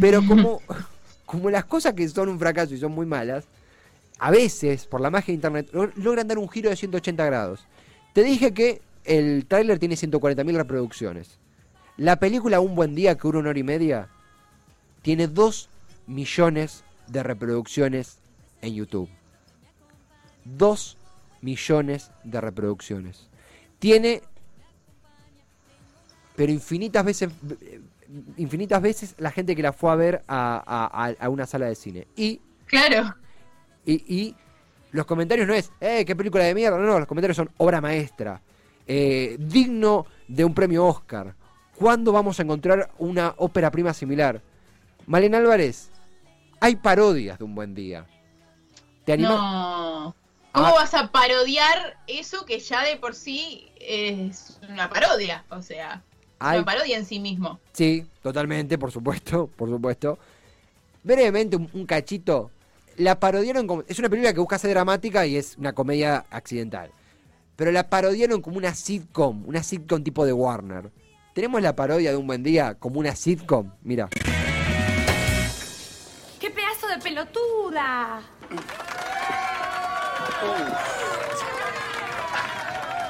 Pero 0.00 0.26
como, 0.26 0.60
como 1.26 1.50
las 1.50 1.64
cosas 1.64 1.92
que 1.94 2.08
son 2.08 2.28
un 2.28 2.38
fracaso 2.40 2.74
y 2.74 2.78
son 2.78 2.92
muy 2.92 3.06
malas, 3.06 3.44
a 4.18 4.30
veces, 4.32 4.86
por 4.86 5.00
la 5.00 5.10
magia 5.10 5.26
de 5.28 5.34
internet, 5.34 5.68
lo- 5.72 5.90
logran 5.96 6.26
dar 6.26 6.38
un 6.38 6.48
giro 6.48 6.70
de 6.70 6.76
180 6.76 7.24
grados. 7.24 7.66
Te 8.12 8.22
dije 8.24 8.52
que 8.52 8.80
el 9.04 9.46
tráiler 9.46 9.78
tiene 9.78 9.94
140.000 9.96 10.56
reproducciones. 10.56 11.38
La 11.96 12.16
película 12.16 12.58
Un 12.60 12.74
Buen 12.74 12.94
Día, 12.96 13.14
que 13.14 13.22
dura 13.22 13.38
una 13.38 13.50
hora 13.50 13.58
y 13.58 13.62
media, 13.64 14.08
tiene 15.04 15.28
2 15.28 15.68
millones 16.06 16.82
de 17.06 17.22
reproducciones 17.22 18.18
en 18.62 18.74
YouTube. 18.74 19.08
2 20.44 20.96
millones 21.42 22.10
de 22.24 22.40
reproducciones. 22.40 23.28
Tiene, 23.78 24.22
pero 26.36 26.50
infinitas 26.52 27.04
veces, 27.04 27.30
infinitas 28.38 28.80
veces 28.82 29.14
la 29.18 29.30
gente 29.30 29.54
que 29.54 29.62
la 29.62 29.72
fue 29.72 29.92
a 29.92 29.94
ver 29.94 30.22
a, 30.26 30.56
a- 30.66 31.06
a- 31.08 31.14
a 31.24 31.28
una 31.28 31.46
sala 31.46 31.66
de 31.66 31.74
cine. 31.74 32.08
Y 32.16 32.40
Claro. 32.66 33.14
y, 33.84 33.92
y 34.14 34.34
los 34.92 35.04
comentarios 35.06 35.46
no 35.46 35.52
es, 35.54 35.70
eh, 35.80 36.04
qué 36.06 36.16
película 36.16 36.44
de 36.44 36.54
mierda, 36.54 36.78
no, 36.78 36.86
no, 36.86 36.98
los 36.98 37.08
comentarios 37.08 37.36
son 37.36 37.50
obra 37.58 37.80
maestra, 37.80 38.40
eh, 38.86 39.36
digno 39.38 40.06
de 40.28 40.44
un 40.44 40.54
premio 40.54 40.86
Oscar. 40.86 41.34
¿Cuándo 41.76 42.12
vamos 42.12 42.38
a 42.38 42.42
encontrar 42.42 42.90
una 42.98 43.34
ópera 43.38 43.70
prima 43.70 43.92
similar? 43.92 44.40
Malena 45.06 45.38
Álvarez, 45.38 45.90
hay 46.60 46.76
parodias 46.76 47.38
de 47.38 47.44
un 47.44 47.54
buen 47.54 47.74
día. 47.74 48.06
¿Te 49.04 49.12
animas? 49.12 49.32
No. 49.36 50.14
¿Cómo 50.52 50.66
Ah. 50.68 50.72
vas 50.74 50.94
a 50.94 51.10
parodiar 51.10 51.98
eso 52.06 52.44
que 52.46 52.60
ya 52.60 52.82
de 52.84 52.96
por 52.96 53.14
sí 53.14 53.68
es 53.80 54.58
una 54.68 54.88
parodia? 54.88 55.44
O 55.50 55.60
sea, 55.62 56.02
Hay- 56.38 56.58
una 56.58 56.64
parodia 56.66 56.96
en 56.96 57.04
sí 57.04 57.18
mismo. 57.18 57.58
Sí, 57.72 58.06
totalmente, 58.22 58.78
por 58.78 58.92
supuesto, 58.92 59.48
por 59.48 59.68
supuesto. 59.68 60.18
Brevemente, 61.02 61.56
un, 61.56 61.68
un 61.72 61.86
cachito. 61.86 62.50
La 62.96 63.18
parodiaron 63.18 63.66
como. 63.66 63.82
Es 63.88 63.98
una 63.98 64.08
película 64.08 64.32
que 64.32 64.38
busca 64.40 64.56
ser 64.58 64.70
dramática 64.70 65.26
y 65.26 65.36
es 65.36 65.58
una 65.58 65.72
comedia 65.72 66.24
accidental. 66.30 66.90
Pero 67.56 67.72
la 67.72 67.90
parodiaron 67.90 68.40
como 68.40 68.56
una 68.56 68.74
sitcom, 68.74 69.46
una 69.46 69.62
sitcom 69.62 70.02
tipo 70.02 70.24
de 70.24 70.32
Warner. 70.32 70.90
Tenemos 71.34 71.60
la 71.60 71.74
parodia 71.74 72.10
de 72.12 72.16
Un 72.16 72.26
Buen 72.28 72.44
Día 72.44 72.74
como 72.74 73.00
una 73.00 73.16
sitcom. 73.16 73.72
Mira. 73.82 74.08
¡Qué 77.04 77.10
pedazo 77.10 77.28
de 77.28 77.32
pelotuda! 77.32 78.20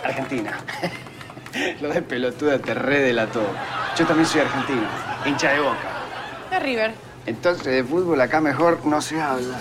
Argentina. 0.03 0.59
Lo 1.81 1.89
de 1.91 2.03
pelotuda 2.03 2.59
te 2.59 2.75
redelató. 2.75 3.43
Yo 3.97 4.07
también 4.07 4.27
soy 4.27 4.41
argentino, 4.41 4.87
hincha 5.25 5.53
de 5.53 5.61
boca. 5.61 5.79
De 6.51 6.59
River. 6.59 6.95
Entonces 7.27 7.65
de 7.65 7.85
fútbol 7.85 8.21
acá 8.21 8.41
mejor 8.41 8.85
no 8.85 9.01
se 9.01 9.21
habla. 9.21 9.59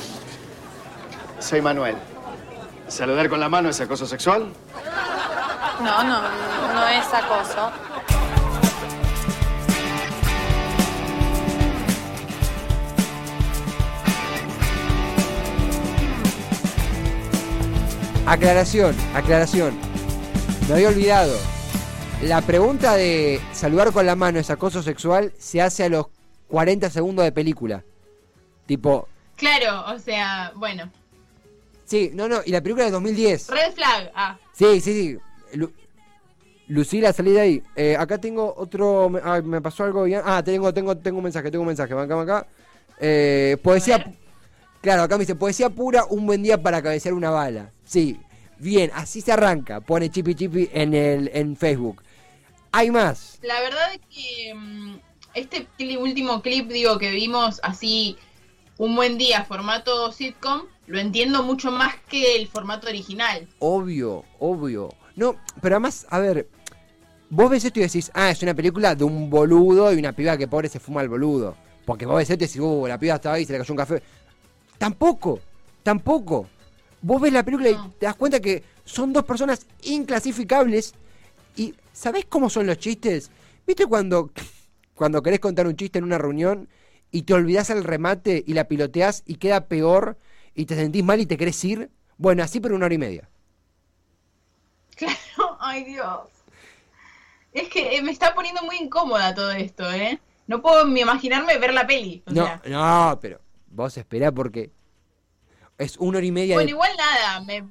Soy 1.40 1.62
Manuel. 1.62 1.96
¿Saludar 2.88 3.30
con 3.30 3.40
la 3.40 3.50
mano 3.50 3.70
es 3.70 3.80
acoso 3.82 4.06
sexual? 4.08 4.52
No, 5.82 6.04
no, 6.04 6.22
no 6.74 6.88
es 6.88 7.14
acoso. 7.14 7.72
Aclaración, 18.26 18.96
aclaración. 19.14 19.74
Me 20.68 20.76
había 20.76 20.90
olvidado. 20.90 21.36
La 22.22 22.42
pregunta 22.42 22.96
de 22.96 23.42
saludar 23.52 23.92
con 23.92 24.06
la 24.06 24.16
mano 24.16 24.40
es 24.40 24.50
acoso 24.50 24.82
sexual 24.82 25.34
se 25.38 25.62
hace 25.62 25.84
a 25.84 25.90
los 25.90 26.06
40 26.48 26.90
segundos 26.90 27.26
de 27.26 27.32
película. 27.34 27.84
Tipo, 28.66 29.08
Claro, 29.36 29.94
o 29.94 30.00
sea, 30.00 30.54
bueno. 30.56 30.90
sí, 31.84 32.12
no, 32.14 32.30
no, 32.30 32.40
y 32.46 32.52
la 32.52 32.62
película 32.62 32.86
de 32.86 32.92
2010. 32.92 33.50
Red 33.50 33.74
flag. 33.74 34.12
Ah, 34.16 34.38
Sí, 34.54 34.80
sí, 34.80 34.94
sí. 34.94 35.18
Lu- 35.58 35.74
Lucila, 36.70 37.12
salí 37.12 37.32
de 37.32 37.42
ahí. 37.42 37.64
Eh, 37.76 37.98
acá 38.00 38.20
tengo 38.20 38.54
otro. 38.56 39.12
ah, 39.24 39.42
me 39.44 39.60
pasó 39.60 39.84
algo 39.84 40.04
bien. 40.04 40.22
Ah, 40.24 40.42
tengo, 40.44 40.74
tengo, 40.74 40.96
tengo 40.96 41.18
un 41.18 41.24
mensaje, 41.26 41.52
tengo 41.52 41.64
un 41.64 41.68
mensaje. 41.68 41.94
Acá, 41.94 42.22
acá. 42.22 42.48
Eh, 43.00 43.58
poesía. 43.62 44.06
Claro, 44.84 45.04
acá 45.04 45.16
me 45.16 45.22
dice, 45.22 45.36
poesía 45.36 45.70
pura, 45.70 46.04
un 46.10 46.26
buen 46.26 46.44
día 46.44 46.62
para 46.62 46.82
cabecear 46.82 47.14
una 47.14 47.30
bala. 47.30 47.72
Sí, 47.86 48.20
bien, 48.60 48.92
así 48.94 49.22
se 49.22 49.32
arranca. 49.32 49.80
Pone 49.80 50.12
chipi 50.12 50.36
chipi 50.36 50.70
en 50.74 50.94
el 50.94 51.32
en 51.34 51.56
Facebook. 51.56 52.04
Hay 52.74 52.92
más. 52.92 53.40
la 53.44 53.62
verdad 53.62 53.94
es 53.94 54.02
que 54.14 54.54
mm, 54.54 54.96
este 55.36 55.68
último 55.98 56.42
clip, 56.42 56.70
digo, 56.70 56.98
que 56.98 57.12
vimos 57.12 57.62
así, 57.64 58.18
un 58.78 58.94
buen 58.98 59.18
día, 59.18 59.46
formato 59.46 60.12
sitcom, 60.12 60.64
lo 60.88 61.00
entiendo 61.00 61.44
mucho 61.44 61.72
más 61.72 61.96
que 62.10 62.36
el 62.36 62.50
formato 62.50 62.90
original. 62.90 63.48
Obvio, 63.60 64.26
obvio. 64.38 64.90
No, 65.16 65.38
pero 65.62 65.76
además, 65.76 66.06
a 66.10 66.20
ver, 66.20 66.50
vos 67.30 67.50
ves 67.50 67.64
esto 67.64 67.80
y 67.80 67.84
decís, 67.84 68.12
ah, 68.14 68.32
es 68.32 68.44
una 68.44 68.54
película 68.54 68.96
de 68.96 69.06
un 69.06 69.30
boludo 69.30 69.94
y 69.94 70.00
una 70.00 70.12
piba 70.12 70.38
que 70.38 70.50
pobre 70.50 70.68
se 70.68 70.82
fuma 70.82 71.00
al 71.00 71.08
boludo. 71.08 71.56
Porque 71.86 72.06
vos 72.06 72.18
ves 72.18 72.30
esto 72.30 72.44
y 72.44 72.48
decís, 72.48 72.60
uh, 72.60 72.86
la 72.86 73.00
piba 73.00 73.16
estaba 73.16 73.36
ahí 73.36 73.44
y 73.44 73.46
se 73.46 73.54
le 73.54 73.60
cayó 73.60 73.72
un 73.72 73.78
café. 73.78 74.04
Tampoco, 74.78 75.46
tampoco. 75.84 76.52
Vos 77.02 77.22
ves 77.22 77.34
la 77.34 77.44
película 77.44 77.70
y 77.70 77.82
te 78.00 78.06
das 78.06 78.16
cuenta 78.16 78.40
que 78.40 78.64
son 78.86 79.14
dos 79.14 79.26
personas 79.26 79.68
inclasificables 79.82 80.96
y 81.56 81.76
¿sabés 81.94 82.26
cómo 82.26 82.50
son 82.50 82.68
los 82.68 82.78
chistes? 82.78 83.32
¿Viste 83.68 83.86
cuando, 83.88 84.32
cuando 84.96 85.24
querés 85.24 85.40
contar 85.40 85.68
un 85.68 85.76
chiste 85.76 86.00
en 86.00 86.06
una 86.06 86.18
reunión 86.18 86.70
y 87.12 87.24
te 87.24 87.34
olvidás 87.34 87.70
el 87.70 87.84
remate 87.84 88.44
y 88.48 88.54
la 88.54 88.68
piloteás 88.68 89.24
y 89.26 89.36
queda 89.36 89.68
peor 89.68 90.18
y 90.56 90.66
te 90.66 90.76
sentís 90.76 91.04
mal 91.04 91.22
y 91.22 91.26
te 91.26 91.38
querés 91.38 91.64
ir? 91.66 91.92
Bueno, 92.18 92.44
así 92.44 92.60
por 92.60 92.74
una 92.74 92.86
hora 92.86 92.96
y 92.96 93.00
media. 93.00 93.30
Claro, 94.96 95.58
ay 95.60 95.84
Dios. 95.86 96.30
Es 97.54 97.70
que 97.70 97.96
eh, 97.98 98.02
me 98.02 98.12
está 98.12 98.34
poniendo 98.36 98.64
muy 98.64 98.78
incómoda 98.78 99.34
todo 99.34 99.52
esto, 99.52 99.92
¿eh? 99.92 100.20
No 100.48 100.62
puedo 100.62 100.86
ni 100.88 101.02
imaginarme 101.02 101.58
ver 101.58 101.74
la 101.74 101.88
peli. 101.88 102.24
O 102.28 102.32
No, 102.32 102.44
sea, 102.44 102.66
no, 102.66 103.20
pero 103.22 103.43
vos 103.74 103.98
esperá 103.98 104.32
porque 104.32 104.72
es 105.78 105.98
una 105.98 106.18
hora 106.20 106.28
y 106.28 106.32
media 106.32 106.56
bueno, 106.56 106.66
de... 106.68 106.72
igual 106.72 106.92
nada, 106.98 107.42
me- 107.42 107.64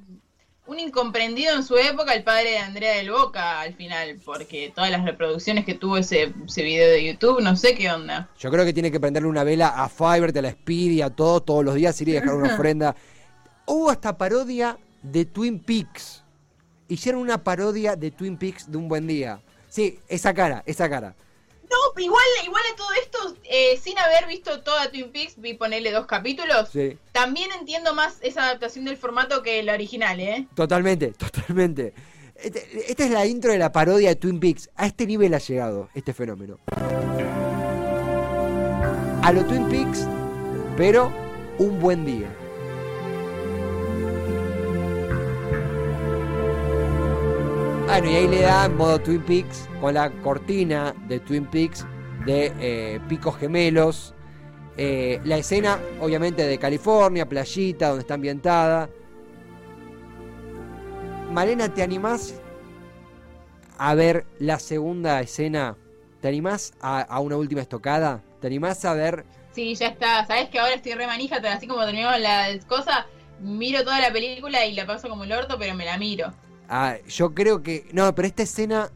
un 0.65 0.79
incomprendido 0.79 1.57
en 1.57 1.65
su 1.65 1.77
época, 1.77 2.15
el 2.15 2.23
padre 2.23 2.51
de 2.53 2.59
Andrea 2.59 2.95
del 2.95 3.11
Boca, 3.11 3.61
al 3.61 3.75
final, 3.75 4.21
porque 4.25 4.73
todas 4.75 4.91
las 4.93 5.05
reproducciones 5.05 5.65
que 5.65 5.75
tuvo 5.75 5.99
ese, 5.99 6.33
ese 6.47 6.63
video 6.63 6.89
de 6.89 7.05
YouTube, 7.05 7.41
no 7.43 7.57
sé 7.57 7.75
qué 7.75 7.91
onda. 7.91 8.31
Yo 8.39 8.49
creo 8.51 8.65
que 8.65 8.73
tiene 8.73 8.93
que 8.93 9.01
prenderle 9.01 9.29
una 9.29 9.43
vela 9.43 9.69
a 9.69 9.89
Fiverr, 9.89 10.39
a 10.39 10.43
la 10.43 10.53
Speedy, 10.53 11.03
a 11.03 11.11
todo, 11.11 11.43
todos 11.43 11.65
los 11.65 11.75
días 11.75 12.01
ir 12.01 12.11
y 12.11 12.13
dejar 12.13 12.35
una 12.35 12.55
ofrenda. 12.55 12.95
Hubo 13.67 13.91
hasta 13.91 14.17
parodia 14.17 14.79
de 15.03 15.25
Twin 15.25 15.59
Peaks. 15.59 16.23
Hicieron 16.89 17.21
una 17.21 17.43
parodia 17.43 17.97
de 17.97 18.13
Twin 18.13 18.37
Peaks 18.37 18.71
de 18.71 18.77
un 18.79 18.89
buen 18.89 19.07
día. 19.09 19.41
Sí, 19.69 19.99
esa 20.09 20.33
cara, 20.33 20.63
esa 20.65 20.89
cara. 20.89 21.17
No, 21.73 22.01
igual, 22.03 22.23
igual 22.45 22.63
a 22.73 22.77
todo 22.77 22.89
esto, 23.03 23.37
eh, 23.45 23.79
sin 23.83 23.99
haber 23.99 24.27
visto 24.27 24.61
toda 24.63 24.91
Twin 24.91 25.11
Peaks, 25.11 25.35
vi 25.41 25.55
ponerle 25.55 25.91
dos 25.91 26.05
capítulos. 26.07 26.69
Sí. 26.71 26.99
También 27.13 27.51
entiendo 27.59 27.95
más 27.95 28.19
esa 28.21 28.45
adaptación 28.45 28.85
del 28.85 28.99
formato 28.99 29.43
que 29.43 29.63
la 29.63 29.73
original, 29.73 30.21
¿eh? 30.21 30.47
Totalmente, 30.55 31.13
totalmente. 31.19 31.95
Este- 32.37 32.91
esta 32.91 33.05
es 33.05 33.11
la 33.11 33.25
intro 33.27 33.53
de 33.53 33.59
la 33.59 33.73
parodia 33.73 34.11
de 34.11 34.17
Twin 34.17 34.39
Peaks. 34.39 34.69
A 34.77 34.87
este 34.87 35.07
nivel 35.07 35.33
ha 35.33 35.39
llegado 35.39 35.89
este 35.95 36.13
fenómeno. 36.13 36.59
A 39.23 39.33
lo 39.33 39.45
Twin 39.47 39.69
Peaks, 39.69 40.07
pero 40.77 41.13
un 41.59 41.79
buen 41.81 42.05
día. 42.05 42.29
Bueno, 47.93 48.11
y 48.11 48.15
ahí 48.15 48.27
le 48.27 48.41
da 48.41 48.71
modo 48.71 48.99
Twin 48.99 49.21
Peaks 49.21 49.69
con 49.79 49.93
la 49.93 50.11
cortina 50.23 50.95
de 51.09 51.21
Twin 51.21 51.45
Peaks 51.45 51.87
de 52.25 52.51
eh, 52.59 53.01
Picos 53.07 53.37
Gemelos. 53.37 54.15
Eh, 54.79 55.21
la 55.25 55.37
escena, 55.37 55.79
obviamente, 56.01 56.47
de 56.47 56.57
California, 56.57 57.29
playita, 57.29 57.89
donde 57.89 58.01
está 58.01 58.15
ambientada. 58.15 58.89
Malena, 61.33 61.69
¿te 61.69 61.83
animás 61.83 62.41
a 63.77 63.95
ver 63.95 64.25
la 64.39 64.59
segunda 64.59 65.21
escena? 65.21 65.77
¿Te 66.23 66.29
animás 66.29 66.73
a, 66.81 67.21
una 67.21 67.37
última 67.37 67.61
estocada? 67.61 68.23
¿Te 68.41 68.47
animás 68.47 68.87
a 68.87 68.95
ver? 68.95 69.27
Sí, 69.51 69.75
ya 69.75 69.89
está. 69.89 70.25
Sabes 70.25 70.49
que 70.49 70.59
ahora 70.59 70.73
estoy 70.73 70.95
re 70.95 71.07
manija, 71.07 71.37
así 71.37 71.67
como 71.67 71.85
terminamos 71.85 72.19
la 72.21 72.59
cosa, 72.67 73.07
miro 73.39 73.85
toda 73.85 74.01
la 74.01 74.11
película 74.11 74.65
y 74.65 74.73
la 74.73 74.87
paso 74.87 75.11
como 75.11 75.25
el 75.25 75.33
orto, 75.33 75.59
pero 75.59 75.75
me 75.75 75.85
la 75.85 75.99
miro. 75.99 76.33
Ah, 76.75 76.97
yo 77.07 77.35
creo 77.35 77.63
que. 77.63 77.87
No, 77.93 78.15
pero 78.15 78.27
esta 78.27 78.43
escena. 78.45 78.91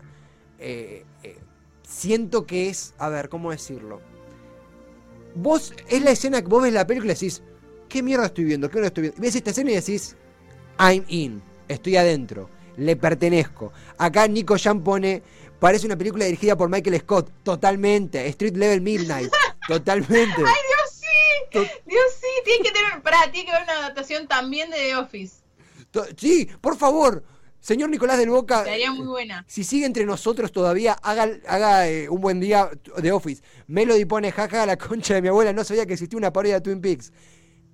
eh, 0.59 1.05
eh, 1.23 1.37
siento 1.87 2.47
que 2.47 2.71
es. 2.71 2.95
A 2.97 3.11
ver, 3.11 3.29
¿cómo 3.29 3.51
decirlo? 3.51 4.01
Vos. 5.35 5.75
Es 5.89 6.03
la 6.03 6.11
escena 6.13 6.41
que 6.41 6.49
vos 6.49 6.63
ves 6.63 6.73
la 6.73 6.87
película 6.87 7.13
y 7.13 7.15
decís. 7.15 7.43
¿Qué 7.89 8.03
mierda 8.03 8.27
estoy 8.27 8.45
viendo? 8.45 8.69
¿Qué 8.71 8.81
no 8.81 8.87
estoy 8.87 9.03
viendo? 9.03 9.19
Y 9.19 9.21
ves 9.23 9.37
esta 9.37 9.51
escena 9.51 9.71
y 9.71 9.75
decís. 9.75 10.17
I'm 10.79 11.05
in. 11.09 11.43
Estoy 11.69 11.97
adentro. 11.97 12.49
Le 12.79 12.97
pertenezco. 12.97 13.73
Acá 13.99 14.27
Nico 14.27 14.57
Jan 14.59 14.83
pone. 14.83 15.23
Parece 15.61 15.87
una 15.87 15.97
película 15.97 16.25
dirigida 16.25 16.57
por 16.57 16.69
Michael 16.71 16.99
Scott. 17.01 17.31
Totalmente. 17.43 18.27
Street 18.29 18.57
Level 18.57 18.81
Midnight. 18.81 19.31
Totalmente. 19.69 20.35
¡Ay, 20.39 20.63
Dios 20.69 20.91
sí! 20.91 21.07
To- 21.53 21.61
Dios 21.91 22.05
sí, 22.21 22.27
tiene 22.45 22.65
que 22.65 22.73
tener. 22.73 23.03
Pará, 23.03 23.31
tiene 23.31 23.47
que 23.47 23.53
haber 23.53 23.65
una 23.65 23.79
adaptación 23.81 24.27
también 24.29 24.71
de 24.71 24.77
The 24.77 24.97
Office. 24.97 25.37
Sí, 26.17 26.49
por 26.61 26.77
favor. 26.77 27.23
Señor 27.67 27.91
Nicolás 27.91 28.17
del 28.17 28.31
Boca. 28.31 28.63
Sería 28.63 28.93
muy 28.93 29.09
buena. 29.09 29.45
Si 29.49 29.65
sigue 29.65 29.87
entre 29.87 30.07
nosotros 30.07 30.53
todavía, 30.53 30.93
haga, 31.03 31.29
haga 31.49 31.89
eh, 31.89 32.09
un 32.09 32.21
buen 32.21 32.39
día 32.39 32.71
de 32.97 33.11
Office. 33.11 33.43
Melody 33.67 34.05
pone 34.05 34.31
jaja 34.31 34.65
la 34.67 34.77
concha 34.77 35.15
de 35.15 35.23
mi 35.23 35.27
abuela, 35.27 35.53
no 35.53 35.65
sabía 35.65 35.85
que 35.85 35.95
existía 35.95 36.17
una 36.17 36.33
parodia 36.33 36.55
de 36.55 36.61
Twin 36.61 36.81
Peaks. 36.81 37.13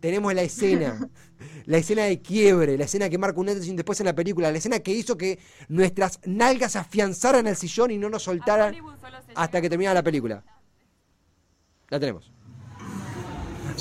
Tenemos 0.00 0.32
la 0.32 0.40
escena, 0.40 0.98
la 1.66 1.76
escena 1.76 2.04
de 2.04 2.22
quiebre, 2.22 2.78
la 2.78 2.84
escena 2.84 3.10
que 3.10 3.18
marca 3.18 3.38
un 3.38 3.50
antes 3.50 3.66
y 3.66 3.70
un 3.70 3.76
después 3.76 4.00
en 4.00 4.06
la 4.06 4.14
película, 4.14 4.50
la 4.50 4.56
escena 4.56 4.78
que 4.78 4.92
hizo 4.92 5.18
que 5.18 5.38
nuestras 5.68 6.20
nalgas 6.24 6.74
afianzaran 6.74 7.46
al 7.46 7.56
sillón 7.56 7.90
y 7.90 7.98
no 7.98 8.08
nos 8.08 8.22
soltaran 8.22 8.74
hasta 9.34 9.60
que 9.60 9.68
terminara 9.68 9.92
la 9.92 10.02
película. 10.02 10.42
La 11.90 12.00
tenemos. 12.00 12.32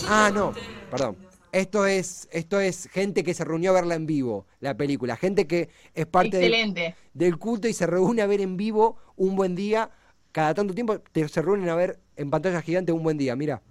Ah, 0.10 0.30
no, 0.34 0.52
perdón. 0.92 1.31
Esto 1.52 1.86
es, 1.86 2.30
esto 2.32 2.62
es 2.62 2.88
gente 2.94 3.24
que 3.26 3.34
se 3.34 3.44
reunió 3.44 3.72
a 3.72 3.74
verla 3.74 3.96
en 3.96 4.06
vivo, 4.06 4.46
la 4.62 4.76
película. 4.78 5.18
Gente 5.18 5.48
que 5.48 5.70
es 5.94 6.06
parte 6.06 6.38
del- 6.38 6.46
Excelente. 6.54 6.96
del 7.14 7.38
culto 7.38 7.68
y 7.68 7.74
se 7.74 7.86
reúne 7.86 8.22
a 8.22 8.28
ver 8.28 8.40
en 8.40 8.56
vivo 8.56 8.96
un 9.18 9.36
buen 9.36 9.54
día. 9.56 9.90
Cada 10.32 10.54
tanto 10.54 10.74
tiempo 10.74 11.00
te- 11.00 11.28
se 11.28 11.42
reúnen 11.42 11.68
a 11.70 11.76
ver 11.76 12.00
en 12.16 12.30
pantalla 12.30 12.62
gigante 12.62 12.94
un 12.94 13.04
buen 13.04 13.18
día. 13.18 13.36
Mira. 13.36 13.62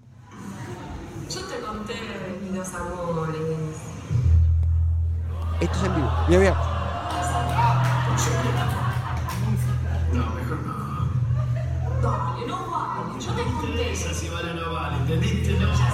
Yo 1.31 1.41
te 1.47 1.59
conté 1.61 1.95
de 1.95 2.41
mis 2.43 2.55
dos 2.55 2.75
amores. 2.75 3.41
Esto 5.63 5.79
es 5.79 5.85
en 5.85 5.95
vivo. 5.95 6.11
Mira, 6.29 6.41
mira. 6.41 6.57
No, 10.13 10.31
mejor 10.35 10.59
no. 10.67 11.11
Dale, 12.03 12.47
no 12.47 12.71
vale. 12.71 13.21
Yo 13.25 13.33
te 13.33 13.43
conté. 13.43 13.93
Esa 13.93 14.13
sí 14.13 14.29
vale 14.29 14.53
no 14.55 14.73
vale, 14.73 14.97
¿entendiste? 14.99 15.53
No. 15.59 15.90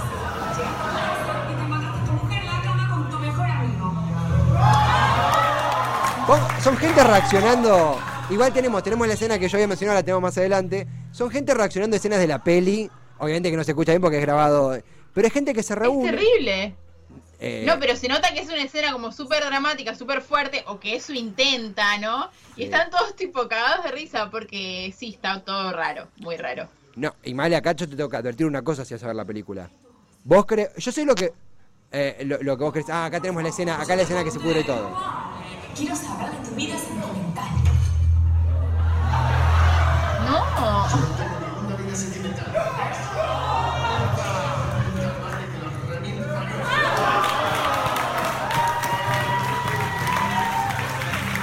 Son 6.61 6.75
gente 6.77 7.03
reaccionando. 7.03 7.99
Igual 8.29 8.51
tenemos, 8.51 8.83
tenemos 8.83 9.07
la 9.07 9.13
escena 9.13 9.39
que 9.39 9.47
yo 9.47 9.57
había 9.57 9.67
mencionado, 9.67 9.99
la 9.99 10.03
tenemos 10.03 10.21
más 10.21 10.37
adelante. 10.37 10.85
Son 11.11 11.29
gente 11.29 11.53
reaccionando 11.53 11.95
a 11.95 11.97
escenas 11.97 12.19
de 12.19 12.27
la 12.27 12.43
peli. 12.43 12.89
Obviamente 13.19 13.49
que 13.49 13.57
no 13.57 13.63
se 13.63 13.71
escucha 13.71 13.93
bien 13.93 14.01
porque 14.01 14.17
es 14.17 14.21
grabado. 14.23 14.77
Pero 15.13 15.27
es 15.27 15.33
gente 15.33 15.53
que 15.53 15.63
se 15.63 15.73
Es 15.73 15.79
reúne. 15.79 16.11
terrible. 16.11 16.75
eh, 17.39 17.63
No, 17.65 17.79
pero 17.79 17.95
se 17.95 18.07
nota 18.09 18.33
que 18.33 18.41
es 18.41 18.47
una 18.49 18.61
escena 18.61 18.91
como 18.91 19.11
súper 19.11 19.45
dramática, 19.45 19.95
súper 19.95 20.21
fuerte, 20.21 20.63
o 20.67 20.79
que 20.79 20.95
eso 20.97 21.13
intenta, 21.13 21.97
¿no? 21.99 22.29
Sí. 22.55 22.61
Y 22.61 22.63
están 22.65 22.89
todos 22.89 23.15
tipo 23.15 23.47
cagados 23.47 23.85
de 23.85 23.91
risa 23.91 24.29
porque 24.29 24.93
sí, 24.97 25.11
está 25.13 25.39
todo 25.41 25.71
raro, 25.71 26.07
muy 26.17 26.35
raro. 26.35 26.67
No, 26.95 27.15
y 27.23 27.33
Male, 27.33 27.55
acá 27.55 27.71
yo 27.73 27.87
te 27.87 27.95
tengo 27.95 28.09
que 28.09 28.17
advertir 28.17 28.45
una 28.47 28.63
cosa 28.63 28.83
si 28.83 28.93
vas 28.93 29.03
a 29.03 29.07
ver 29.07 29.15
la 29.15 29.25
película. 29.25 29.69
Vos 30.23 30.45
crees. 30.45 30.69
Yo 30.77 30.91
sé 30.91 31.05
lo 31.05 31.15
que. 31.15 31.31
eh, 31.91 32.23
lo, 32.25 32.37
lo 32.41 32.57
que 32.57 32.63
vos 32.65 32.73
crees. 32.73 32.89
Ah, 32.89 33.05
acá 33.05 33.21
tenemos 33.21 33.41
la 33.41 33.49
escena. 33.49 33.79
Acá 33.81 33.95
la 33.95 34.01
escena 34.01 34.23
que 34.23 34.31
se 34.31 34.39
pudre 34.39 34.63
todo. 34.63 34.89
Quiero 35.77 35.95
saber 35.95 36.31
de 36.31 36.49
tu 36.49 36.55
vida 36.55 36.75
sentimental. 36.75 37.45
No, 40.25 41.67
Una 41.67 41.75
vida 41.75 41.95
sentimental. 41.95 42.51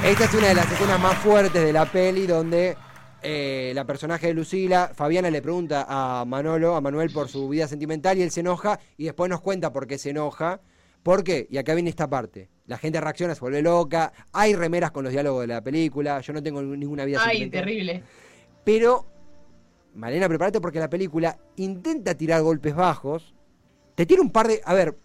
Esta 0.04 0.24
es 0.24 0.34
una 0.34 0.48
de 0.48 0.54
las 0.54 0.72
escenas 0.72 1.00
más 1.00 1.16
fuertes 1.18 1.62
de 1.62 1.72
la 1.72 1.86
peli 1.86 2.26
donde 2.26 2.76
eh, 3.22 3.70
la 3.72 3.84
personaje 3.84 4.26
de 4.26 4.34
Lucila, 4.34 4.90
Fabiana 4.96 5.30
le 5.30 5.42
pregunta 5.42 5.86
a 5.88 6.24
Manolo, 6.24 6.74
a 6.74 6.80
Manuel 6.80 7.12
por 7.12 7.28
su 7.28 7.48
vida 7.48 7.68
sentimental 7.68 8.18
y 8.18 8.22
él 8.22 8.32
se 8.32 8.40
enoja 8.40 8.80
y 8.98 9.04
después 9.04 9.30
nos 9.30 9.40
cuenta 9.40 9.72
por 9.72 9.86
qué 9.86 9.96
se 9.96 10.10
enoja. 10.10 10.60
¿Por 11.04 11.22
qué? 11.22 11.46
Y 11.48 11.58
acá 11.58 11.74
viene 11.74 11.90
esta 11.90 12.10
parte. 12.10 12.53
La 12.66 12.78
gente 12.78 13.00
reacciona, 13.00 13.35
se 13.35 13.40
vuelve 13.40 13.61
loca. 13.62 14.12
Hay 14.33 14.54
remeras 14.54 14.90
con 14.90 15.04
los 15.04 15.12
diálogos 15.12 15.42
de 15.42 15.47
la 15.49 15.61
película. 15.62 16.21
Yo 16.21 16.33
no 16.33 16.42
tengo 16.42 16.62
ninguna 16.62 17.04
vida 17.04 17.21
Ay, 17.23 17.50
terrible. 17.50 18.02
Pero, 18.64 19.06
Malena, 19.94 20.28
prepárate 20.28 20.61
porque 20.61 20.80
la 20.80 20.88
película 20.88 21.38
intenta 21.56 22.14
tirar 22.14 22.42
golpes 22.42 22.75
bajos. 22.75 23.35
Te 23.94 24.06
tira 24.06 24.23
un 24.23 24.30
par 24.30 24.49
de. 24.49 24.61
A 24.64 24.75
ver, 24.75 24.97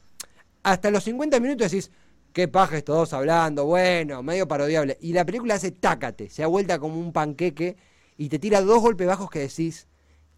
hasta 0.64 0.90
los 0.90 1.04
50 1.04 1.40
minutos 1.40 1.70
decís, 1.70 1.92
qué 2.34 2.48
paja 2.48 2.78
estos 2.78 2.96
dos 2.96 3.14
hablando, 3.14 3.66
bueno, 3.66 4.24
medio 4.24 4.48
parodiable. 4.48 4.98
Y 5.02 5.14
la 5.14 5.26
película 5.26 5.56
hace 5.56 5.72
tácate, 5.72 6.30
se 6.30 6.42
da 6.44 6.48
vuelta 6.48 6.80
como 6.80 7.00
un 7.00 7.12
panqueque 7.12 7.76
y 8.18 8.30
te 8.30 8.40
tira 8.40 8.62
dos 8.62 8.80
golpes 8.82 9.06
bajos 9.08 9.30
que 9.30 9.40
decís, 9.40 9.88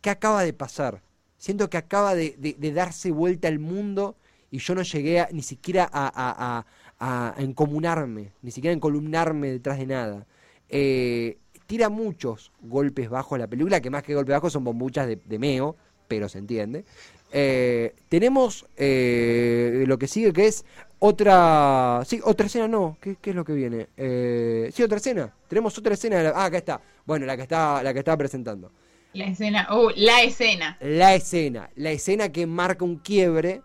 ¿qué 0.02 0.10
acaba 0.10 0.44
de 0.44 0.54
pasar? 0.54 1.02
Siento 1.38 1.70
que 1.70 1.78
acaba 1.78 2.14
de, 2.16 2.36
de- 2.38 2.56
de 2.58 2.72
darse 2.74 3.12
vuelta 3.12 3.48
el 3.48 3.60
mundo 3.60 4.16
y 4.52 4.60
yo 4.60 4.76
no 4.76 4.82
llegué 4.84 5.20
a- 5.22 5.30
ni 5.32 5.42
siquiera 5.44 5.90
a, 5.92 6.08
a- 6.08 6.58
a- 6.60 6.66
a 7.04 7.34
encomunarme, 7.40 8.32
ni 8.44 8.52
siquiera 8.52 8.74
encolumnarme 8.76 9.52
detrás 9.52 9.80
de 9.80 9.88
nada. 9.88 10.28
Eh, 10.70 11.38
tira 11.66 11.90
muchos 11.90 12.52
golpes 12.62 13.10
bajos 13.10 13.40
la 13.40 13.48
película, 13.48 13.82
que 13.82 13.90
más 13.90 14.04
que 14.04 14.14
golpes 14.14 14.34
bajos 14.34 14.54
son 14.54 14.64
bombuchas 14.64 15.08
de, 15.08 15.16
de 15.18 15.40
meo, 15.40 15.76
pero 16.08 16.30
se 16.30 16.38
entiende. 16.38 16.86
Eh, 17.32 17.96
tenemos 18.08 18.66
eh, 18.78 19.84
lo 19.88 19.98
que 19.98 20.08
sigue 20.08 20.32
que 20.32 20.46
es 20.48 20.64
otra. 21.00 22.02
Sí, 22.06 22.20
otra 22.24 22.46
escena 22.46 22.68
no. 22.68 22.98
¿Qué, 23.02 23.16
qué 23.20 23.32
es 23.32 23.36
lo 23.36 23.46
que 23.46 23.54
viene? 23.54 23.88
Eh, 23.98 24.70
sí, 24.74 24.84
otra 24.84 24.98
escena. 24.98 25.34
Tenemos 25.48 25.76
otra 25.78 25.94
escena. 25.96 26.18
de 26.18 26.24
la- 26.26 26.30
ah, 26.36 26.46
acá 26.46 26.58
está. 26.58 26.82
Bueno, 27.06 27.26
la 27.26 27.36
que 27.36 27.44
está, 27.44 27.82
la 27.82 27.94
que 27.94 28.00
estaba 28.00 28.18
presentando. 28.18 28.72
La 29.14 29.26
escena, 29.26 29.68
uh, 29.76 29.90
la 29.96 30.22
escena. 30.24 30.78
La 30.82 31.16
escena. 31.16 31.70
La 31.76 31.92
escena 31.92 32.32
que 32.32 32.46
marca 32.46 32.86
un 32.86 32.98
quiebre 32.98 33.62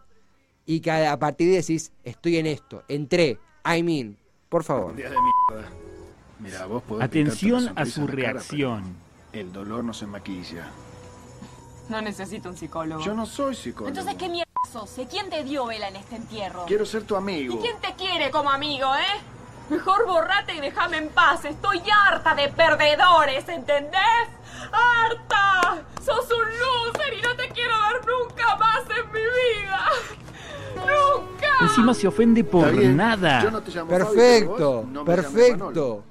y 0.66 0.80
que 0.80 0.90
a 0.90 1.18
partir 1.18 1.46
de 1.48 1.54
ahí 1.54 1.60
decís, 1.60 1.92
estoy 2.04 2.36
en 2.38 2.46
esto. 2.46 2.82
Entré. 2.88 3.38
I 3.64 3.82
mean. 3.82 4.16
Por 4.48 4.64
favor. 4.64 4.94
Día 4.94 5.10
de 5.10 5.16
mierda. 5.20 5.68
Mira, 6.38 6.66
vos 6.66 6.82
podés 6.82 7.04
Atención 7.04 7.72
a 7.76 7.86
su 7.86 8.02
cara, 8.06 8.12
reacción. 8.12 8.96
el 9.32 9.52
dolor 9.52 9.82
no 9.84 9.92
se 9.94 10.06
maquilla. 10.06 10.66
No 11.88 12.00
necesito 12.02 12.48
un 12.48 12.56
psicólogo. 12.56 13.00
Yo 13.02 13.14
no 13.14 13.26
soy 13.26 13.54
psicólogo. 13.54 13.88
Entonces, 13.88 14.14
¿qué 14.16 14.28
mierda 14.28 14.50
sos? 14.70 14.98
¿Y 14.98 15.06
¿Quién 15.06 15.30
te 15.30 15.44
dio 15.44 15.66
vela 15.66 15.88
en 15.88 15.96
este 15.96 16.16
entierro? 16.16 16.64
Quiero 16.66 16.84
ser 16.84 17.04
tu 17.04 17.14
¿Y 17.14 17.18
amigo. 17.18 17.60
quién 17.60 17.80
te 17.80 17.94
quiere 17.94 18.30
como 18.30 18.50
amigo, 18.50 18.94
eh? 18.96 19.20
Mejor 19.70 20.04
borrate 20.06 20.54
y 20.54 20.60
déjame 20.60 20.98
en 20.98 21.08
paz. 21.08 21.44
Estoy 21.44 21.80
harta 21.90 22.34
de 22.34 22.48
perdedores, 22.48 23.48
¿entendés? 23.48 24.28
¡Harta! 24.72 25.82
¡Sos 26.04 26.26
un 26.30 26.44
loser 26.58 27.14
y 27.14 27.22
no 27.22 27.34
te 27.36 27.48
quiero 27.50 27.72
ver 27.80 28.06
nunca 28.06 28.56
más 28.56 28.82
en 28.90 29.12
mi 29.12 29.20
vida! 29.20 29.88
¡Nunca! 30.76 31.46
Encima 31.62 31.94
se 31.94 32.06
ofende 32.06 32.44
por 32.44 32.66
Está 32.68 32.78
bien. 32.80 32.96
nada. 32.96 33.42
Yo 33.42 33.50
no 33.50 33.62
te 33.62 33.70
llamo 33.70 33.90
Fabio, 33.90 34.06
pero 34.06 34.14
Perfecto, 34.16 34.72
vos 34.82 34.86
no 34.88 35.04
me 35.04 35.16
llames 35.16 35.32
Manolo. 35.32 35.56
perfecto. 35.72 36.04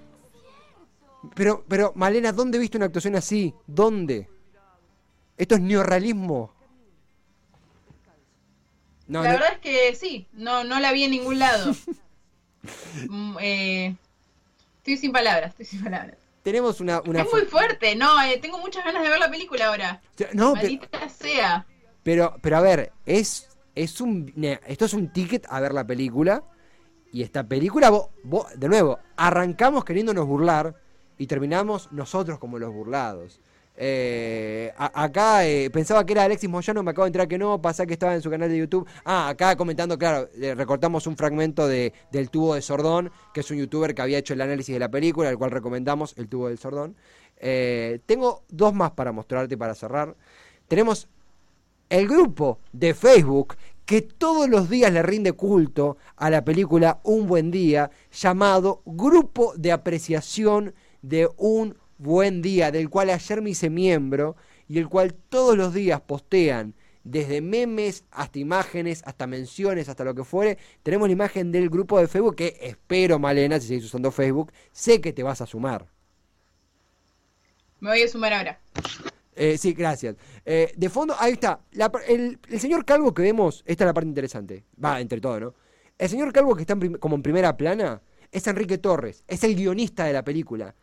Pero, 1.35 1.63
pero, 1.67 1.91
Malena, 1.95 2.31
¿dónde 2.31 2.57
viste 2.59 2.77
una 2.77 2.85
actuación 2.87 3.15
así? 3.15 3.53
¿Dónde? 3.65 4.29
¿Esto 5.37 5.55
es 5.55 5.61
neorrealismo? 5.61 6.53
No, 9.07 9.21
la 9.23 9.29
no- 9.33 9.39
verdad 9.39 9.53
es 9.53 9.59
que 9.59 9.95
sí, 9.95 10.27
no, 10.33 10.63
no 10.63 10.79
la 10.79 10.91
vi 10.91 11.03
en 11.03 11.11
ningún 11.11 11.39
lado. 11.39 11.73
Mm, 13.07 13.37
eh, 13.41 13.95
estoy 14.77 14.97
sin 14.97 15.11
palabras, 15.11 15.51
estoy 15.51 15.65
sin 15.67 15.83
palabras. 15.83 16.17
tenemos 16.41 16.79
una... 16.81 16.99
una 17.01 17.21
Es 17.21 17.31
muy 17.31 17.43
fuerte, 17.43 17.95
no, 17.95 18.19
eh, 18.23 18.39
tengo 18.41 18.57
muchas 18.57 18.83
ganas 18.83 19.03
de 19.03 19.09
ver 19.09 19.19
la 19.19 19.29
película 19.29 19.67
ahora. 19.67 20.01
No, 20.33 20.53
pero, 20.53 20.55
Maldita 20.55 21.07
sea. 21.09 21.67
pero, 22.01 22.35
pero 22.41 22.57
a 22.57 22.61
ver, 22.61 22.91
es, 23.05 23.47
es 23.75 24.01
un, 24.01 24.33
esto 24.65 24.85
es 24.85 24.93
un 24.93 25.11
ticket 25.11 25.45
a 25.49 25.59
ver 25.59 25.73
la 25.73 25.85
película. 25.85 26.43
Y 27.11 27.21
esta 27.21 27.47
película, 27.47 27.89
vos, 27.89 28.09
vos- 28.23 28.47
de 28.57 28.67
nuevo, 28.67 28.99
arrancamos 29.15 29.85
queriéndonos 29.85 30.25
burlar 30.25 30.75
y 31.17 31.27
terminamos 31.27 31.91
nosotros 31.93 32.39
como 32.39 32.59
los 32.59 32.73
burlados. 32.73 33.39
Eh, 33.77 34.73
acá 34.77 35.45
eh, 35.45 35.69
pensaba 35.69 36.05
que 36.05 36.13
era 36.13 36.23
Alexis 36.23 36.49
Moyano, 36.49 36.81
me 36.81 36.91
acabo 36.91 37.05
de 37.05 37.09
enterar 37.09 37.27
que 37.27 37.37
no, 37.37 37.61
pasa 37.61 37.85
que 37.85 37.93
estaba 37.93 38.15
en 38.15 38.21
su 38.21 38.29
canal 38.29 38.49
de 38.49 38.57
YouTube. 38.57 38.87
Ah, 39.03 39.29
acá 39.29 39.55
comentando, 39.55 39.97
claro, 39.97 40.29
recortamos 40.55 41.07
un 41.07 41.15
fragmento 41.17 41.67
de, 41.67 41.93
del 42.11 42.29
tubo 42.29 42.55
de 42.55 42.61
Sordón, 42.61 43.11
que 43.33 43.41
es 43.41 43.51
un 43.51 43.57
youtuber 43.57 43.93
que 43.93 44.01
había 44.01 44.17
hecho 44.17 44.33
el 44.33 44.41
análisis 44.41 44.73
de 44.73 44.79
la 44.79 44.89
película, 44.89 45.29
el 45.29 45.37
cual 45.37 45.51
recomendamos, 45.51 46.15
el 46.17 46.27
tubo 46.27 46.47
del 46.47 46.57
Sordón. 46.57 46.95
Eh, 47.37 47.99
tengo 48.05 48.43
dos 48.49 48.73
más 48.73 48.91
para 48.91 49.11
mostrarte 49.11 49.57
para 49.57 49.75
cerrar. 49.75 50.15
Tenemos 50.67 51.07
el 51.89 52.07
grupo 52.07 52.59
de 52.73 52.93
Facebook 52.93 53.55
que 53.85 54.01
todos 54.01 54.49
los 54.49 54.69
días 54.69 54.91
le 54.91 55.03
rinde 55.03 55.33
culto 55.33 55.97
a 56.15 56.29
la 56.29 56.43
película 56.43 56.99
Un 57.03 57.27
Buen 57.27 57.51
Día, 57.51 57.91
llamado 58.11 58.81
Grupo 58.85 59.53
de 59.55 59.71
Apreciación 59.71 60.73
de 61.01 61.29
Un 61.37 61.77
Buen 61.97 62.41
Día, 62.41 62.71
del 62.71 62.89
cual 62.89 63.11
ayer 63.11 63.41
me 63.41 63.51
hice 63.51 63.69
miembro 63.69 64.35
y 64.67 64.79
el 64.79 64.89
cual 64.89 65.13
todos 65.13 65.55
los 65.55 65.73
días 65.73 66.01
postean 66.01 66.73
desde 67.03 67.39
memes 67.39 68.03
hasta 68.09 68.39
imágenes, 68.39 69.03
hasta 69.05 69.27
menciones, 69.27 69.87
hasta 69.87 70.03
lo 70.03 70.15
que 70.15 70.23
fuere. 70.23 70.57
Tenemos 70.81 71.07
la 71.07 71.13
imagen 71.13 71.51
del 71.51 71.69
grupo 71.69 71.99
de 71.99 72.07
Facebook 72.07 72.35
que 72.35 72.57
espero, 72.61 73.19
Malena, 73.19 73.59
si 73.59 73.67
seguís 73.67 73.85
usando 73.85 74.11
Facebook, 74.11 74.51
sé 74.71 74.99
que 74.99 75.13
te 75.13 75.21
vas 75.21 75.39
a 75.41 75.45
sumar. 75.45 75.85
Me 77.79 77.91
voy 77.91 78.01
a 78.01 78.07
sumar 78.07 78.33
ahora. 78.33 78.59
Eh, 79.35 79.57
sí, 79.57 79.73
gracias. 79.73 80.15
Eh, 80.45 80.71
de 80.75 80.89
fondo, 80.89 81.13
ahí 81.19 81.33
está. 81.33 81.59
La 81.71 81.91
el, 82.07 82.39
el 82.49 82.59
señor 82.59 82.85
Calvo 82.85 83.13
que 83.13 83.21
vemos, 83.21 83.63
esta 83.65 83.83
es 83.83 83.87
la 83.87 83.93
parte 83.93 84.07
interesante. 84.07 84.63
Va, 84.83 85.01
entre 85.01 85.19
todo, 85.19 85.39
¿no? 85.39 85.53
El 85.97 86.09
señor 86.09 86.31
Calvo 86.33 86.55
que 86.55 86.61
está 86.61 86.73
en 86.73 86.79
prim- 86.79 86.97
como 86.97 87.15
en 87.15 87.21
primera 87.23 87.55
plana 87.57 88.01
es 88.31 88.47
Enrique 88.47 88.77
Torres, 88.77 89.23
es 89.27 89.43
el 89.43 89.55
guionista 89.55 90.05
de 90.05 90.13
la 90.13 90.23
película. 90.23 90.75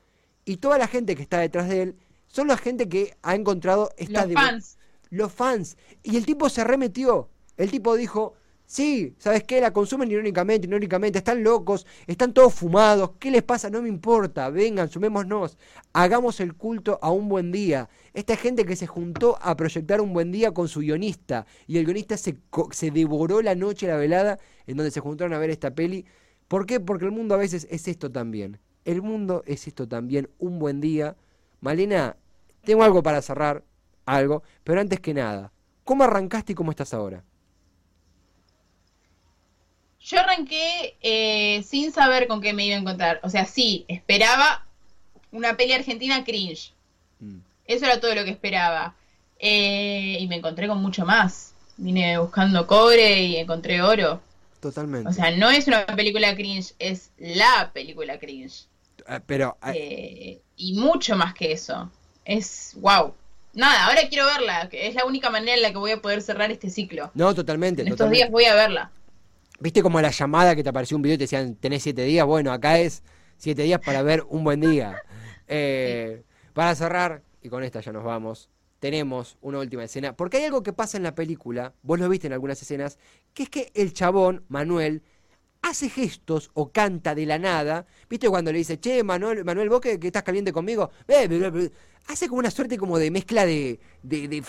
Y 0.44 0.56
toda 0.58 0.78
la 0.78 0.86
gente 0.86 1.14
que 1.16 1.22
está 1.22 1.38
detrás 1.38 1.68
de 1.68 1.82
él 1.82 1.96
son 2.26 2.48
la 2.48 2.56
gente 2.56 2.88
que 2.88 3.14
ha 3.22 3.34
encontrado 3.34 3.90
esta 3.96 4.24
Los 4.26 4.34
fans. 4.34 4.78
Los 5.10 5.32
fans. 5.32 5.76
Y 6.02 6.16
el 6.16 6.24
tipo 6.26 6.48
se 6.48 6.64
remetió. 6.64 7.28
El 7.58 7.70
tipo 7.70 7.94
dijo, 7.96 8.34
sí, 8.72 9.14
¿sabes 9.18 9.44
qué? 9.44 9.60
La 9.60 9.70
consumen 9.70 10.10
irónicamente, 10.10 10.66
irónicamente, 10.66 11.18
están 11.18 11.44
locos, 11.44 11.86
están 12.06 12.32
todos 12.32 12.54
fumados, 12.54 13.10
¿qué 13.18 13.30
les 13.30 13.42
pasa? 13.42 13.68
No 13.68 13.82
me 13.82 13.88
importa, 13.90 14.48
vengan, 14.48 14.88
sumémonos, 14.88 15.58
hagamos 15.92 16.40
el 16.40 16.54
culto 16.54 16.98
a 17.02 17.10
un 17.10 17.28
buen 17.28 17.52
día. 17.52 17.90
Esta 18.14 18.34
gente 18.34 18.64
que 18.64 18.74
se 18.74 18.86
juntó 18.86 19.38
a 19.42 19.54
proyectar 19.56 20.00
un 20.00 20.14
buen 20.14 20.32
día 20.32 20.52
con 20.52 20.68
su 20.68 20.80
guionista, 20.80 21.44
y 21.66 21.76
el 21.76 21.84
guionista 21.84 22.16
se, 22.16 22.38
se 22.70 22.90
devoró 22.90 23.42
la 23.42 23.54
noche, 23.54 23.88
la 23.88 23.96
velada, 23.96 24.38
en 24.66 24.78
donde 24.78 24.90
se 24.90 25.00
juntaron 25.00 25.34
a 25.34 25.38
ver 25.38 25.50
esta 25.50 25.74
peli. 25.74 26.06
¿Por 26.48 26.64
qué? 26.64 26.80
Porque 26.80 27.04
el 27.04 27.12
mundo 27.12 27.34
a 27.34 27.38
veces 27.38 27.66
es 27.70 27.88
esto 27.88 28.10
también. 28.10 28.58
El 28.86 29.02
mundo 29.02 29.42
es 29.46 29.66
esto 29.66 29.86
también, 29.86 30.30
un 30.38 30.58
buen 30.58 30.80
día. 30.80 31.14
Malena, 31.60 32.16
tengo 32.64 32.84
algo 32.84 33.02
para 33.02 33.20
cerrar, 33.20 33.64
algo, 34.06 34.42
pero 34.64 34.80
antes 34.80 34.98
que 34.98 35.12
nada, 35.12 35.52
¿cómo 35.84 36.04
arrancaste 36.04 36.52
y 36.52 36.54
cómo 36.54 36.70
estás 36.70 36.94
ahora? 36.94 37.22
Yo 40.04 40.18
arranqué 40.18 40.96
eh, 41.00 41.62
sin 41.62 41.92
saber 41.92 42.26
con 42.26 42.40
qué 42.40 42.52
me 42.52 42.66
iba 42.66 42.76
a 42.76 42.80
encontrar. 42.80 43.20
O 43.22 43.30
sea, 43.30 43.46
sí, 43.46 43.84
esperaba 43.88 44.66
una 45.30 45.56
peli 45.56 45.72
argentina 45.72 46.24
cringe. 46.24 46.72
Mm. 47.20 47.38
Eso 47.66 47.86
era 47.86 48.00
todo 48.00 48.14
lo 48.14 48.24
que 48.24 48.30
esperaba. 48.30 48.94
Eh, 49.38 50.18
y 50.20 50.26
me 50.28 50.36
encontré 50.36 50.66
con 50.68 50.78
mucho 50.82 51.04
más. 51.04 51.54
Vine 51.76 52.18
buscando 52.18 52.66
cobre 52.66 53.22
y 53.22 53.36
encontré 53.36 53.82
oro. 53.82 54.20
Totalmente. 54.60 55.08
O 55.08 55.12
sea, 55.12 55.30
no 55.32 55.50
es 55.50 55.66
una 55.66 55.84
película 55.86 56.34
cringe, 56.36 56.74
es 56.78 57.10
la 57.18 57.70
película 57.72 58.18
cringe. 58.18 58.66
Eh, 59.08 59.20
pero 59.26 59.56
eh, 59.66 59.72
Eh, 59.74 60.40
y 60.56 60.74
mucho 60.74 61.16
más 61.16 61.34
que 61.34 61.52
eso. 61.52 61.90
Es 62.24 62.76
wow. 62.76 63.14
Nada, 63.54 63.86
ahora 63.86 64.08
quiero 64.08 64.26
verla. 64.26 64.68
Es 64.72 64.94
la 64.94 65.04
única 65.04 65.30
manera 65.30 65.56
en 65.56 65.62
la 65.62 65.70
que 65.72 65.78
voy 65.78 65.90
a 65.90 66.00
poder 66.00 66.22
cerrar 66.22 66.50
este 66.50 66.70
ciclo. 66.70 67.10
no, 67.14 67.34
totalmente. 67.34 67.82
En 67.82 67.88
estos 67.88 67.98
totalmente. 67.98 68.18
días 68.18 68.30
voy 68.30 68.44
a 68.44 68.54
verla. 68.54 68.90
¿Viste 69.62 69.80
como 69.80 70.00
la 70.00 70.10
llamada 70.10 70.56
que 70.56 70.64
te 70.64 70.70
apareció 70.70 70.96
un 70.96 71.02
video 71.02 71.14
y 71.14 71.18
te 71.18 71.24
decían, 71.24 71.54
tenés 71.54 71.84
siete 71.84 72.02
días? 72.02 72.26
Bueno, 72.26 72.50
acá 72.50 72.80
es 72.80 73.04
siete 73.36 73.62
días 73.62 73.78
para 73.78 74.02
ver 74.02 74.24
un 74.28 74.42
buen 74.42 74.60
día. 74.60 75.00
Eh, 75.46 76.24
para 76.52 76.74
cerrar, 76.74 77.22
y 77.40 77.48
con 77.48 77.62
esta 77.62 77.80
ya 77.80 77.92
nos 77.92 78.02
vamos, 78.02 78.50
tenemos 78.80 79.38
una 79.40 79.60
última 79.60 79.84
escena. 79.84 80.16
Porque 80.16 80.38
hay 80.38 80.44
algo 80.46 80.64
que 80.64 80.72
pasa 80.72 80.96
en 80.96 81.04
la 81.04 81.14
película, 81.14 81.74
vos 81.82 82.00
lo 82.00 82.08
viste 82.08 82.26
en 82.26 82.32
algunas 82.32 82.60
escenas, 82.60 82.98
que 83.34 83.44
es 83.44 83.50
que 83.50 83.70
el 83.74 83.92
chabón, 83.92 84.44
Manuel, 84.48 85.04
hace 85.62 85.88
gestos 85.88 86.50
o 86.54 86.72
canta 86.72 87.14
de 87.14 87.24
la 87.24 87.38
nada. 87.38 87.86
¿Viste 88.10 88.28
cuando 88.28 88.50
le 88.50 88.58
dice, 88.58 88.80
che, 88.80 89.04
Manuel, 89.04 89.44
Manuel 89.44 89.68
vos 89.68 89.80
que, 89.80 89.96
estás 90.02 90.24
caliente 90.24 90.52
conmigo? 90.52 90.90
Eh, 91.06 91.28
bla, 91.28 91.38
bla, 91.38 91.50
bla". 91.50 91.68
Hace 92.08 92.26
como 92.26 92.40
una 92.40 92.50
suerte 92.50 92.76
como 92.78 92.98
de 92.98 93.12
mezcla 93.12 93.46
de, 93.46 93.78
de, 94.02 94.42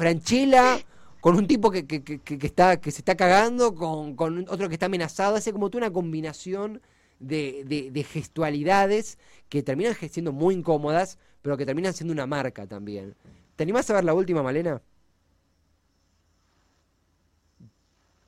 con 1.24 1.38
un 1.38 1.48
tipo 1.48 1.72
que, 1.72 1.88
que, 1.88 2.04
que, 2.04 2.46
está, 2.46 2.82
que 2.82 2.92
se 2.92 2.98
está 2.98 3.16
cagando, 3.16 3.76
con, 3.76 4.14
con 4.18 4.40
otro 4.50 4.68
que 4.68 4.76
está 4.76 4.88
amenazado. 4.88 5.38
Hace 5.38 5.54
como 5.54 5.70
toda 5.70 5.86
una 5.88 5.94
combinación 5.94 6.82
de, 7.22 7.64
de- 7.66 7.92
de 7.92 8.04
gestualidades 8.04 9.18
que 9.48 9.64
terminan 9.64 9.96
siendo 10.12 10.34
muy 10.34 10.54
incómodas, 10.54 11.18
pero 11.42 11.56
que 11.56 11.66
terminan 11.66 11.94
siendo 11.94 12.12
una 12.12 12.28
marca 12.28 12.68
también. 12.68 13.16
¿Te 13.56 13.64
animás 13.64 13.90
a 13.90 13.94
ver 13.94 14.04
la 14.04 14.14
última, 14.14 14.44
Malena? 14.44 14.82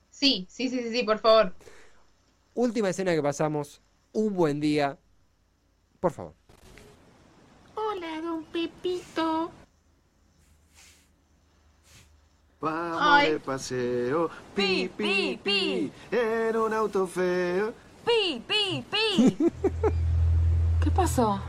Sí, 0.10 0.46
sí, 0.50 0.70
sí, 0.70 0.80
sí, 0.82 0.92
sí, 0.92 1.04
por 1.04 1.20
favor. 1.20 1.54
Última 2.54 2.90
escena 2.92 3.14
que 3.14 3.22
pasamos. 3.22 3.82
Un 4.14 4.34
buen 4.36 4.62
día. 4.62 4.98
Por 6.00 6.14
favor. 6.14 6.34
Hola, 7.76 8.22
don 8.22 8.46
Pepito. 8.46 9.52
Vamos 12.66 12.98
Ay. 13.00 13.34
de 13.34 13.40
paseo, 13.40 14.28
pi, 14.56 14.90
Pi, 14.90 14.92
pi, 14.98 15.40
pi, 15.44 15.92
pi, 16.10 16.18
en 16.18 16.58
un 16.58 16.74
auto 16.74 17.06
feo. 17.06 17.72
¡Pi, 18.04 18.42
pi, 18.48 18.84
pi! 18.90 19.38
¿Qué 20.84 20.90
pasó? 20.90 21.40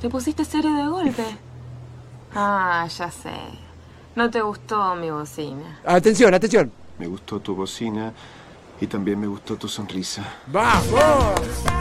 ¿Te 0.00 0.08
pusiste 0.08 0.46
serio 0.46 0.72
de 0.74 0.88
golpe? 0.88 1.26
Ah, 2.34 2.88
ya 2.88 3.10
sé. 3.10 3.36
No 4.14 4.30
te 4.30 4.40
gustó 4.40 4.94
mi 4.94 5.10
bocina. 5.10 5.78
Atención, 5.84 6.32
atención. 6.32 6.72
Me 6.98 7.06
gustó 7.06 7.38
tu 7.38 7.54
bocina 7.54 8.14
y 8.80 8.86
también 8.86 9.20
me 9.20 9.26
gustó 9.26 9.56
tu 9.56 9.68
sonrisa. 9.68 10.24
¡Vamos! 10.46 11.75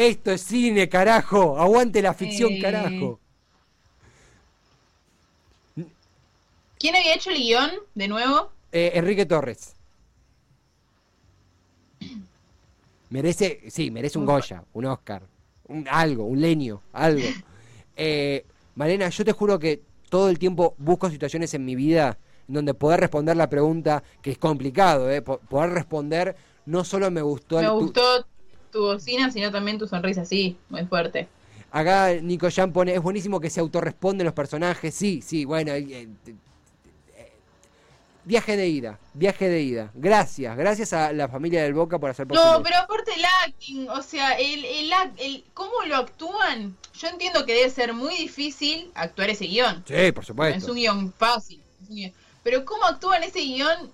Esto 0.00 0.30
es 0.30 0.40
cine, 0.40 0.88
carajo. 0.88 1.58
Aguante 1.58 2.00
la 2.00 2.14
ficción, 2.14 2.52
Eh. 2.54 2.58
carajo. 2.62 3.20
¿Quién 6.78 6.96
había 6.96 7.14
hecho 7.14 7.28
el 7.28 7.36
guion 7.36 7.70
de 7.94 8.08
nuevo? 8.08 8.50
Eh, 8.72 8.92
Enrique 8.94 9.26
Torres. 9.26 9.74
Merece, 13.10 13.60
sí, 13.68 13.90
merece 13.90 14.18
un 14.18 14.24
Goya, 14.24 14.64
un 14.72 14.86
Oscar, 14.86 15.22
un, 15.68 15.86
algo, 15.90 16.24
un 16.24 16.40
leño, 16.40 16.80
algo. 16.92 17.22
Eh, 18.02 18.46
Malena, 18.76 19.10
yo 19.10 19.26
te 19.26 19.32
juro 19.32 19.58
que 19.58 19.82
todo 20.08 20.30
el 20.30 20.38
tiempo 20.38 20.74
busco 20.78 21.10
situaciones 21.10 21.52
en 21.52 21.66
mi 21.66 21.74
vida 21.74 22.16
en 22.48 22.54
donde 22.54 22.72
poder 22.72 22.98
responder 23.00 23.36
la 23.36 23.50
pregunta, 23.50 24.02
que 24.22 24.30
es 24.30 24.38
complicado, 24.38 25.10
eh, 25.10 25.20
po- 25.20 25.36
poder 25.40 25.70
responder 25.72 26.34
no 26.64 26.82
solo 26.84 27.10
me 27.10 27.20
gustó... 27.20 27.56
Me 27.58 27.64
el- 27.66 27.72
gustó 27.72 28.22
tu 28.22 28.26
bocina, 28.78 29.30
sino 29.30 29.50
también 29.50 29.78
tu 29.78 29.86
sonrisa, 29.88 30.24
sí, 30.24 30.56
muy 30.68 30.84
fuerte. 30.86 31.28
Acá 31.72 32.14
Nico 32.22 32.48
Jan 32.50 32.72
pone, 32.72 32.94
es 32.94 33.00
buenísimo 33.02 33.38
que 33.40 33.50
se 33.50 33.60
autorresponden 33.60 34.24
los 34.24 34.34
personajes. 34.34 34.94
Sí, 34.94 35.20
sí, 35.22 35.44
bueno. 35.44 35.72
eh, 35.72 35.86
eh, 35.88 36.08
viaje 38.24 38.56
de 38.56 38.68
ida, 38.68 38.98
viaje 39.14 39.48
de 39.48 39.60
ida. 39.62 39.90
Gracias, 39.94 40.56
gracias 40.56 40.92
a 40.92 41.12
la 41.12 41.28
familia 41.28 41.62
del 41.62 41.74
Boca 41.74 41.98
por 41.98 42.10
hacer 42.10 42.26
posible. 42.26 42.50
No, 42.50 42.62
pero 42.62 42.76
aparte 42.78 43.12
el 43.14 43.24
acting, 43.46 43.88
o 43.88 44.02
sea, 44.02 44.32
el, 44.38 44.64
el, 44.64 44.92
act- 44.92 45.14
el- 45.18 45.44
cómo 45.54 45.72
lo 45.86 45.96
actúan, 45.96 46.76
yo 46.94 47.08
entiendo 47.08 47.44
que 47.46 47.54
debe 47.54 47.70
ser 47.70 47.92
muy 47.94 48.16
difícil 48.16 48.90
actuar 48.94 49.30
ese 49.30 49.46
guion. 49.46 49.84
Sí, 49.86 50.12
por 50.12 50.16
No 50.16 50.20
es 50.22 50.26
supuesto. 50.26 50.70
un 50.72 50.76
guion 50.76 51.12
fácil. 51.16 51.60
es 51.82 51.88
un 51.88 51.96
guión- 51.96 52.12
Pero 52.42 52.64
cómo 52.64 52.84
actúan 52.84 53.22
ese 53.22 53.40
guion 53.40 53.90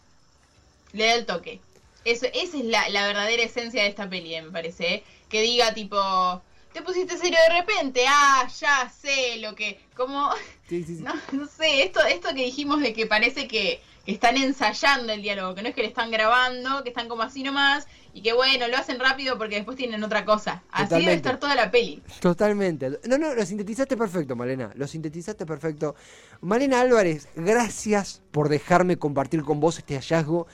le 0.92 1.06
da 1.06 1.14
el 1.14 1.26
toque. 1.26 1.60
Eso, 2.06 2.26
esa 2.32 2.56
es 2.56 2.64
la, 2.64 2.88
la 2.90 3.06
verdadera 3.06 3.42
esencia 3.42 3.82
de 3.82 3.88
esta 3.88 4.08
peli, 4.08 4.40
me 4.40 4.50
parece. 4.50 4.94
¿eh? 4.94 5.04
Que 5.28 5.42
diga 5.42 5.74
tipo, 5.74 6.42
te 6.72 6.80
pusiste 6.82 7.18
serio 7.18 7.38
de 7.48 7.60
repente, 7.60 8.04
ah, 8.08 8.48
ya 8.60 8.88
sé 8.90 9.38
lo 9.38 9.54
que... 9.54 9.80
Como, 9.96 10.30
Sí, 10.68 10.84
sí, 10.84 10.96
sí. 10.96 11.02
no, 11.04 11.14
no 11.32 11.46
sé, 11.46 11.82
esto, 11.82 12.00
esto 12.04 12.28
que 12.28 12.44
dijimos 12.44 12.80
de 12.80 12.92
que 12.92 13.06
parece 13.06 13.48
que, 13.48 13.80
que 14.04 14.12
están 14.12 14.36
ensayando 14.36 15.12
el 15.12 15.22
diálogo, 15.22 15.54
que 15.54 15.62
no 15.62 15.68
es 15.68 15.74
que 15.74 15.82
le 15.82 15.88
están 15.88 16.10
grabando, 16.10 16.82
que 16.82 16.90
están 16.90 17.08
como 17.08 17.22
así 17.22 17.42
nomás, 17.42 17.86
y 18.12 18.22
que 18.22 18.32
bueno, 18.32 18.66
lo 18.68 18.76
hacen 18.76 18.98
rápido 18.98 19.36
porque 19.36 19.56
después 19.56 19.76
tienen 19.76 20.02
otra 20.02 20.24
cosa. 20.24 20.62
Así 20.70 20.84
debe 20.84 20.88
Totalmente. 20.88 21.14
estar 21.16 21.40
toda 21.40 21.54
la 21.54 21.70
peli. 21.70 22.02
Totalmente. 22.20 22.98
No, 23.04 23.18
no, 23.18 23.34
lo 23.34 23.44
sintetizaste 23.44 23.96
perfecto, 23.96 24.34
Malena. 24.34 24.70
Lo 24.74 24.86
sintetizaste 24.86 25.44
perfecto. 25.44 25.94
Malena 26.40 26.80
Álvarez, 26.80 27.28
gracias 27.36 28.22
por 28.30 28.48
dejarme 28.48 28.96
compartir 28.96 29.42
con 29.42 29.60
vos 29.60 29.78
este 29.78 29.96
hallazgo. 29.96 30.46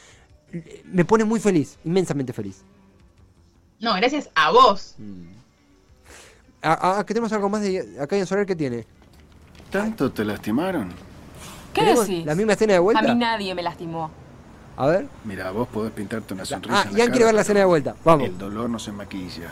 Me 0.85 1.05
pone 1.05 1.25
muy 1.25 1.41
feliz, 1.41 1.79
inmensamente 1.85 2.33
feliz. 2.33 2.63
No, 3.81 3.95
gracias 3.95 4.29
a 4.35 4.51
vos. 4.51 4.95
Ah, 6.63 6.99
ah, 6.99 7.05
que 7.05 7.15
tenemos 7.15 7.33
algo 7.33 7.49
más 7.49 7.63
de 7.63 7.97
acá 8.01 8.17
en 8.17 8.27
Soler 8.27 8.47
que 8.47 8.55
tiene. 8.55 8.87
¿Tanto 9.71 10.13
te 10.13 10.25
lastimaron? 10.25 10.91
¿Qué 11.73 11.81
¿Tenemos 11.81 12.07
decís? 12.07 12.25
¿La 12.27 12.35
misma 12.35 12.53
escena 12.53 12.75
de 12.75 12.77
A 12.77 12.81
vuelta? 12.81 13.03
mí 13.03 13.15
nadie 13.15 13.55
me 13.55 13.63
lastimó. 13.63 14.11
A 14.77 14.87
ver. 14.87 15.07
Mira, 15.25 15.51
vos 15.51 15.67
podés 15.69 15.93
pintarte 15.93 16.35
una 16.35 16.45
sonrisa 16.45 16.79
Ah, 16.79 16.83
en 16.85 16.93
la 16.93 16.99
Ian 16.99 17.07
cara, 17.07 17.11
quiere 17.13 17.25
ver 17.27 17.35
la 17.35 17.41
escena 17.41 17.61
de 17.61 17.67
vuelta. 17.67 17.97
Vamos. 18.05 18.29
El 18.29 18.39
dolor 18.39 18.71
no 18.71 18.79
se 18.79 18.93
maquilla. 18.93 19.51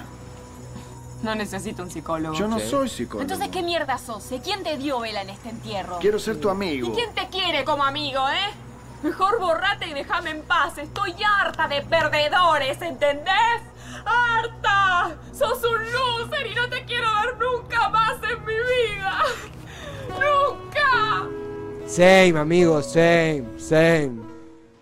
No 1.23 1.35
necesito 1.35 1.83
un 1.83 1.91
psicólogo. 1.91 2.35
Yo 2.35 2.49
no 2.49 2.59
Sí. 2.59 2.69
soy 2.71 2.89
psicólogo. 2.89 3.23
Entonces, 3.23 3.49
¿qué 3.49 3.63
mierda 3.63 3.99
sos? 3.99 4.25
¿Quién 4.43 4.63
te 4.63 4.79
dio 4.79 5.01
vela 5.01 5.23
en 5.23 5.31
este 5.31 5.51
entierro? 5.51 5.99
Quiero 5.99 6.19
ser 6.19 6.39
tu 6.41 6.49
¿Y 6.49 6.51
amigo. 6.53 6.95
quién 6.95 7.13
te 7.15 7.27
quiere 7.29 7.65
como 7.65 7.85
amigo, 7.85 8.21
eh? 8.29 8.55
Mejor 9.03 9.39
borrate 9.39 9.89
y 9.89 9.95
déjame 9.95 10.31
en 10.31 10.43
paz. 10.43 10.77
Estoy 10.77 11.15
harta 11.25 11.67
de 11.69 11.81
perdedores, 11.83 12.81
¿entendés? 12.83 13.63
¡Harta! 14.05 15.17
¡Sos 15.33 15.59
un 15.65 15.93
loser 15.93 16.47
y 16.47 16.55
no 16.55 16.69
te 16.69 16.85
quiero 16.85 17.09
ver 17.15 17.37
nunca 17.39 17.89
más 17.89 18.17
en 18.23 18.45
mi 18.45 18.55
vida! 18.55 19.23
¡Nunca! 20.09 21.29
Same, 21.87 22.39
amigo, 22.39 22.83
same, 22.83 23.45
same, 23.59 24.21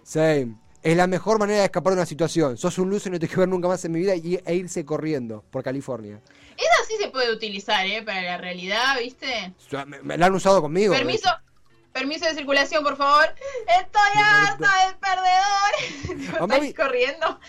same. 0.02 0.54
Es 0.82 0.96
la 0.96 1.06
mejor 1.06 1.38
manera 1.38 1.60
de 1.60 1.64
escapar 1.66 1.92
de 1.92 1.98
una 1.98 2.06
situación. 2.06 2.56
Sos 2.56 2.78
un 2.78 2.90
loser 2.90 3.10
y 3.10 3.14
no 3.14 3.20
te 3.20 3.28
quiero 3.28 3.40
ver 3.40 3.48
nunca 3.48 3.68
más 3.68 3.84
en 3.84 3.92
mi 3.92 4.00
vida 4.00 4.16
y, 4.16 4.40
e 4.44 4.54
irse 4.54 4.84
corriendo 4.84 5.44
por 5.50 5.62
California. 5.62 6.20
Esa 6.56 6.84
sí 6.88 6.96
se 7.00 7.08
puede 7.08 7.32
utilizar, 7.32 7.86
¿eh? 7.86 8.02
Para 8.02 8.22
la 8.22 8.38
realidad, 8.38 8.98
¿viste? 8.98 9.54
O 9.66 9.70
sea, 9.70 9.84
Me, 9.84 10.02
me 10.02 10.18
la 10.18 10.26
han 10.26 10.34
usado 10.34 10.60
conmigo. 10.60 10.92
Permiso, 10.92 11.30
permiso 11.92 12.26
de 12.26 12.34
circulación, 12.34 12.82
por 12.84 12.96
favor. 12.96 13.26
Estoy 13.80 14.22
harta 14.22 14.68
de 14.86 14.94
perdedores. 15.00 16.32
Mamá, 16.40 16.54
Estás 16.54 16.60
mi- 16.68 16.74
corriendo. 16.74 17.40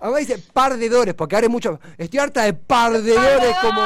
Ahora 0.00 0.18
dice 0.18 0.38
perdedores, 0.52 1.14
porque 1.14 1.34
ahora 1.34 1.46
hay 1.46 1.50
mucho. 1.52 1.80
Estoy 1.98 2.18
harta 2.20 2.42
de 2.42 2.52
perdedores 2.54 3.56
como. 3.62 3.82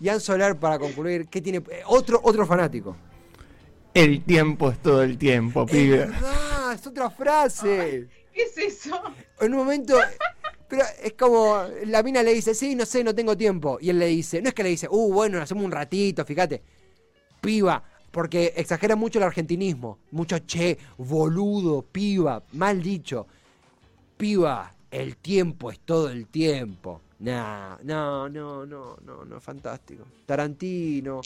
Ian 0.00 0.20
Solar, 0.20 0.58
para 0.58 0.78
concluir, 0.78 1.26
¿qué 1.28 1.40
tiene? 1.40 1.58
Eh, 1.58 1.82
Otro, 1.86 2.20
otro 2.22 2.46
fanático. 2.46 2.96
El 3.94 4.22
tiempo 4.22 4.70
es 4.70 4.78
todo 4.80 5.02
el 5.02 5.18
tiempo, 5.18 5.64
Es 5.64 5.70
pibe. 5.72 5.98
verdad, 5.98 6.72
es 6.72 6.86
otra 6.86 7.10
frase. 7.10 8.06
¿Qué 8.32 8.42
es 8.42 8.56
eso? 8.58 9.00
En 9.40 9.52
un 9.54 9.58
momento. 9.58 9.98
Pero 10.68 10.84
es 11.02 11.14
como. 11.14 11.64
La 11.86 12.02
mina 12.04 12.22
le 12.22 12.32
dice, 12.34 12.54
sí, 12.54 12.74
no 12.76 12.86
sé, 12.86 13.02
no 13.02 13.14
tengo 13.14 13.36
tiempo. 13.36 13.78
Y 13.80 13.90
él 13.90 13.98
le 13.98 14.06
dice, 14.06 14.40
no 14.40 14.48
es 14.48 14.54
que 14.54 14.62
le 14.62 14.68
dice, 14.68 14.86
uh, 14.88 15.12
bueno, 15.12 15.40
hacemos 15.42 15.64
un 15.64 15.72
ratito, 15.72 16.24
fíjate. 16.24 16.62
Piba. 17.40 17.82
Porque 18.10 18.52
exagera 18.56 18.96
mucho 18.96 19.18
el 19.18 19.24
argentinismo. 19.24 19.98
Mucho 20.12 20.38
che, 20.46 20.78
boludo, 20.96 21.82
piba, 21.82 22.42
mal 22.52 22.82
dicho. 22.82 23.26
Piba, 24.16 24.72
el 24.90 25.16
tiempo 25.16 25.70
es 25.70 25.78
todo 25.80 26.08
el 26.10 26.26
tiempo. 26.26 27.00
Nah, 27.20 27.76
no, 27.82 28.28
no, 28.28 28.64
no, 28.64 28.96
no, 29.04 29.24
no, 29.24 29.40
fantástico. 29.40 30.04
Tarantino, 30.24 31.20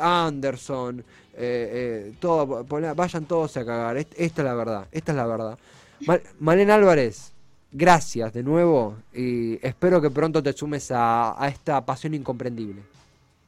Anderson, 0.00 1.00
eh, 1.00 1.04
eh, 1.34 2.14
todo, 2.20 2.64
vayan 2.64 3.24
todos 3.26 3.56
a 3.56 3.64
cagar. 3.64 3.96
Est- 3.96 4.14
Esta 4.16 4.42
es 4.42 4.46
la 4.46 4.54
verdad, 4.54 4.86
esta 4.92 5.12
es 5.12 5.16
la 5.16 5.26
verdad. 5.26 5.58
Mal- 6.06 6.22
Malena 6.40 6.74
Álvarez, 6.76 7.32
gracias 7.72 8.32
de 8.32 8.42
nuevo 8.42 8.96
y 9.12 9.64
espero 9.66 10.00
que 10.00 10.10
pronto 10.10 10.42
te 10.42 10.52
sumes 10.52 10.90
a, 10.90 11.40
a 11.42 11.48
esta 11.48 11.84
pasión 11.84 12.14
incomprendible. 12.14 12.82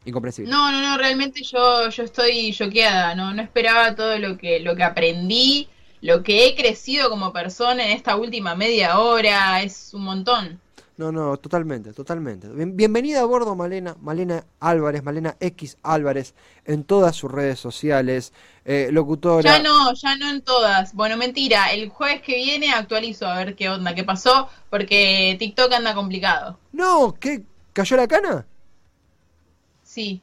Incomprensible. 0.04 0.50
No, 0.50 0.70
no, 0.70 0.80
no, 0.82 0.98
realmente 0.98 1.42
yo, 1.42 1.88
yo 1.88 2.02
estoy 2.02 2.52
choqueada, 2.52 3.14
no, 3.14 3.32
no 3.32 3.42
esperaba 3.42 3.94
todo 3.94 4.18
lo 4.18 4.36
que, 4.36 4.60
lo 4.60 4.76
que 4.76 4.82
aprendí, 4.84 5.68
lo 6.02 6.22
que 6.22 6.46
he 6.46 6.54
crecido 6.54 7.08
como 7.08 7.32
persona 7.32 7.84
en 7.84 7.90
esta 7.92 8.16
última 8.16 8.54
media 8.54 8.98
hora, 8.98 9.62
es 9.62 9.94
un 9.94 10.02
montón. 10.02 10.60
No, 10.96 11.10
no, 11.10 11.36
totalmente, 11.38 11.92
totalmente. 11.92 12.48
Bien- 12.48 12.76
bienvenida 12.76 13.22
a 13.22 13.24
bordo, 13.24 13.56
Malena, 13.56 13.96
Malena 14.00 14.44
Álvarez, 14.60 15.02
Malena 15.02 15.36
X 15.40 15.76
Álvarez, 15.82 16.34
en 16.66 16.84
todas 16.84 17.16
sus 17.16 17.32
redes 17.32 17.58
sociales, 17.58 18.32
eh, 18.64 18.90
locutora. 18.92 19.42
Ya 19.42 19.58
no, 19.60 19.92
ya 19.94 20.16
no 20.16 20.30
en 20.30 20.42
todas. 20.42 20.94
Bueno, 20.94 21.16
mentira, 21.16 21.72
el 21.72 21.88
jueves 21.88 22.22
que 22.22 22.36
viene 22.36 22.72
actualizo 22.72 23.26
a 23.26 23.38
ver 23.38 23.56
qué 23.56 23.68
onda, 23.70 23.94
qué 23.94 24.04
pasó, 24.04 24.48
porque 24.70 25.34
TikTok 25.38 25.72
anda 25.72 25.94
complicado. 25.94 26.58
No, 26.72 27.16
¿qué? 27.18 27.42
¿Cayó 27.72 27.96
la 27.96 28.06
cana? 28.06 28.46
Sí, 29.94 30.20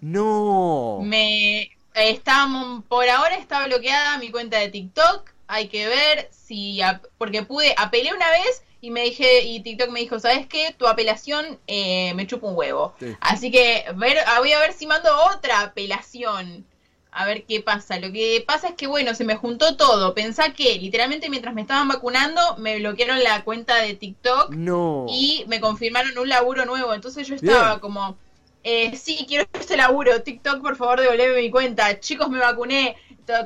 No. 0.00 1.00
me 1.02 1.70
está 1.94 2.48
por 2.88 3.08
ahora 3.08 3.36
está 3.36 3.66
bloqueada 3.66 4.16
mi 4.18 4.30
cuenta 4.30 4.58
de 4.58 4.68
TikTok. 4.68 5.30
Hay 5.48 5.68
que 5.68 5.86
ver 5.86 6.28
si 6.30 6.80
porque 7.18 7.42
pude 7.42 7.74
apelé 7.76 8.14
una 8.14 8.30
vez 8.30 8.62
y 8.80 8.90
me 8.90 9.02
dije 9.02 9.42
y 9.42 9.60
TikTok 9.60 9.90
me 9.90 10.00
dijo, 10.00 10.18
¿sabes 10.18 10.46
qué? 10.46 10.74
Tu 10.78 10.86
apelación 10.86 11.58
eh, 11.66 12.14
me 12.14 12.26
chupa 12.26 12.46
un 12.46 12.56
huevo. 12.56 12.94
Sí. 13.00 13.14
Así 13.20 13.50
que 13.50 13.84
ver, 13.96 14.16
ah, 14.26 14.38
voy 14.38 14.52
a 14.52 14.60
ver 14.60 14.72
si 14.72 14.86
mando 14.86 15.10
otra 15.34 15.60
apelación. 15.60 16.64
a 17.12 17.26
ver 17.26 17.42
qué 17.44 17.60
pasa. 17.60 17.98
Lo 17.98 18.12
que 18.12 18.42
pasa 18.46 18.68
es 18.68 18.74
que, 18.76 18.86
bueno, 18.86 19.14
se 19.14 19.24
me 19.24 19.34
juntó 19.34 19.76
todo. 19.76 20.14
Pensá 20.14 20.52
que 20.52 20.76
literalmente 20.78 21.28
mientras 21.28 21.52
me 21.54 21.62
estaban 21.62 21.88
vacunando, 21.88 22.40
me 22.58 22.78
bloquearon 22.78 23.20
la 23.24 23.42
cuenta 23.42 23.74
de 23.82 23.94
TikTok 23.94 24.50
No. 24.54 25.06
y 25.10 25.44
me 25.48 25.58
confirmaron 25.60 26.16
un 26.16 26.28
laburo 26.28 26.64
nuevo. 26.66 26.94
Entonces 26.94 27.26
yo 27.26 27.34
estaba 27.34 27.70
Bien. 27.70 27.80
como, 27.80 28.16
eh, 28.62 28.96
sí, 28.96 29.24
quiero 29.26 29.46
este 29.52 29.76
laburo. 29.76 30.22
TikTok, 30.22 30.60
por 30.60 30.76
favor, 30.76 31.00
devolveme 31.00 31.40
mi 31.40 31.50
cuenta. 31.50 31.98
Chicos, 32.00 32.28
me 32.28 32.38
vacuné 32.38 32.96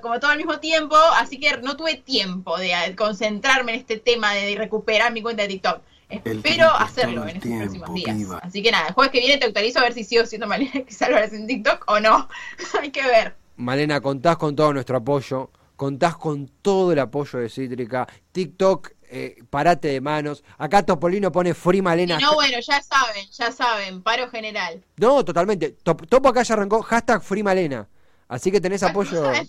como 0.03 0.19
todo 0.19 0.31
al 0.31 0.39
mismo 0.39 0.59
tiempo, 0.61 0.97
así 1.17 1.39
que 1.39 1.59
no 1.59 1.77
tuve 1.77 1.95
tiempo 1.97 2.57
de 2.59 2.73
concentrarme 2.97 3.75
en 3.75 3.81
este 3.81 3.99
tema 3.99 4.33
de 4.35 4.55
recuperar 4.57 5.13
mi 5.13 5.23
cuenta 5.23 5.43
de 5.43 5.49
TikTok. 5.49 5.81
Espero 6.09 6.71
hacerlo 6.71 7.23
en 7.23 7.37
estos 7.37 7.43
tiempo, 7.43 7.65
próximos 7.65 7.95
días. 7.95 8.17
piba. 8.17 8.39
Así 8.39 8.63
que 8.63 8.71
nada, 8.71 8.89
el 8.89 8.95
jueves 8.95 9.13
que 9.13 9.21
viene 9.21 9.39
te 9.39 9.47
actualizo 9.47 9.81
a 9.81 9.83
ver 9.83 9.95
si 9.95 10.05
sigo 10.05 10.27
siendo 10.27 10.47
Malena 10.47 10.73
que 10.73 11.05
Álvarez 11.05 11.33
en 11.33 11.47
TikTok 11.47 11.85
o 11.89 12.01
no. 12.01 12.29
Hay 12.81 12.91
que 12.91 13.03
ver. 13.03 13.35
Malena, 13.57 14.01
contás 14.01 14.37
con 14.37 14.55
todo 14.55 14.73
nuestro 14.73 14.97
apoyo, 14.97 15.51
contás 15.77 16.17
con 16.17 16.49
todo 16.63 16.93
el 16.93 16.99
apoyo 16.99 17.39
de 17.39 17.49
Cítrica, 17.49 18.07
TikTok, 18.33 18.91
eh, 19.17 19.45
parate 19.49 19.89
de 19.89 20.01
manos, 20.01 20.43
acá 20.59 20.83
Topolino 20.85 21.31
pone 21.31 21.55
Free 21.55 21.81
Malena. 21.81 22.19
Y 22.19 22.23
no, 22.23 22.35
bueno, 22.35 22.59
ya 22.61 22.83
saben, 22.83 23.27
ya 23.31 23.53
saben, 23.53 24.03
paro 24.03 24.29
general. 24.29 24.83
No, 24.97 25.25
totalmente, 25.25 25.77
Top- 25.85 26.07
Topo 26.09 26.29
acá 26.31 26.43
ya 26.43 26.55
arrancó, 26.55 26.83
hashtag 26.83 27.23
Free 27.23 27.43
Malena, 27.45 27.89
así 28.29 28.51
que 28.51 28.61
tenés 28.61 28.83
apoyo, 28.83 29.25
a- 29.31 29.47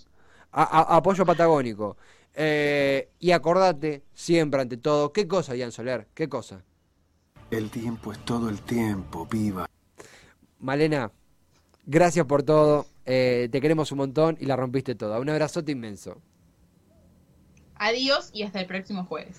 a- 0.52 0.96
apoyo 0.96 1.26
patagónico. 1.26 1.96
Eh, 2.38 3.08
y 3.18 3.32
acordate, 3.32 4.04
siempre 4.14 4.60
ante 4.60 4.76
todo, 4.76 5.12
¿qué 5.12 5.26
cosa, 5.26 5.56
Ian 5.56 5.72
Soler? 5.72 6.06
¿Qué 6.14 6.28
cosa? 6.28 6.62
El 7.50 7.70
tiempo 7.70 8.12
es 8.12 8.18
todo 8.24 8.48
el 8.48 8.60
tiempo, 8.60 9.26
piba. 9.28 9.66
Malena, 10.60 11.10
gracias 11.86 12.26
por 12.26 12.42
todo, 12.42 12.86
eh, 13.04 13.48
te 13.50 13.60
queremos 13.60 13.90
un 13.90 13.98
montón 13.98 14.36
y 14.38 14.46
la 14.46 14.54
rompiste 14.56 14.94
toda. 14.94 15.18
Un 15.18 15.28
abrazote 15.30 15.72
inmenso. 15.72 16.20
Adiós 17.78 18.30
y 18.32 18.42
hasta 18.42 18.60
el 18.60 18.66
próximo 18.66 19.04
jueves. 19.04 19.38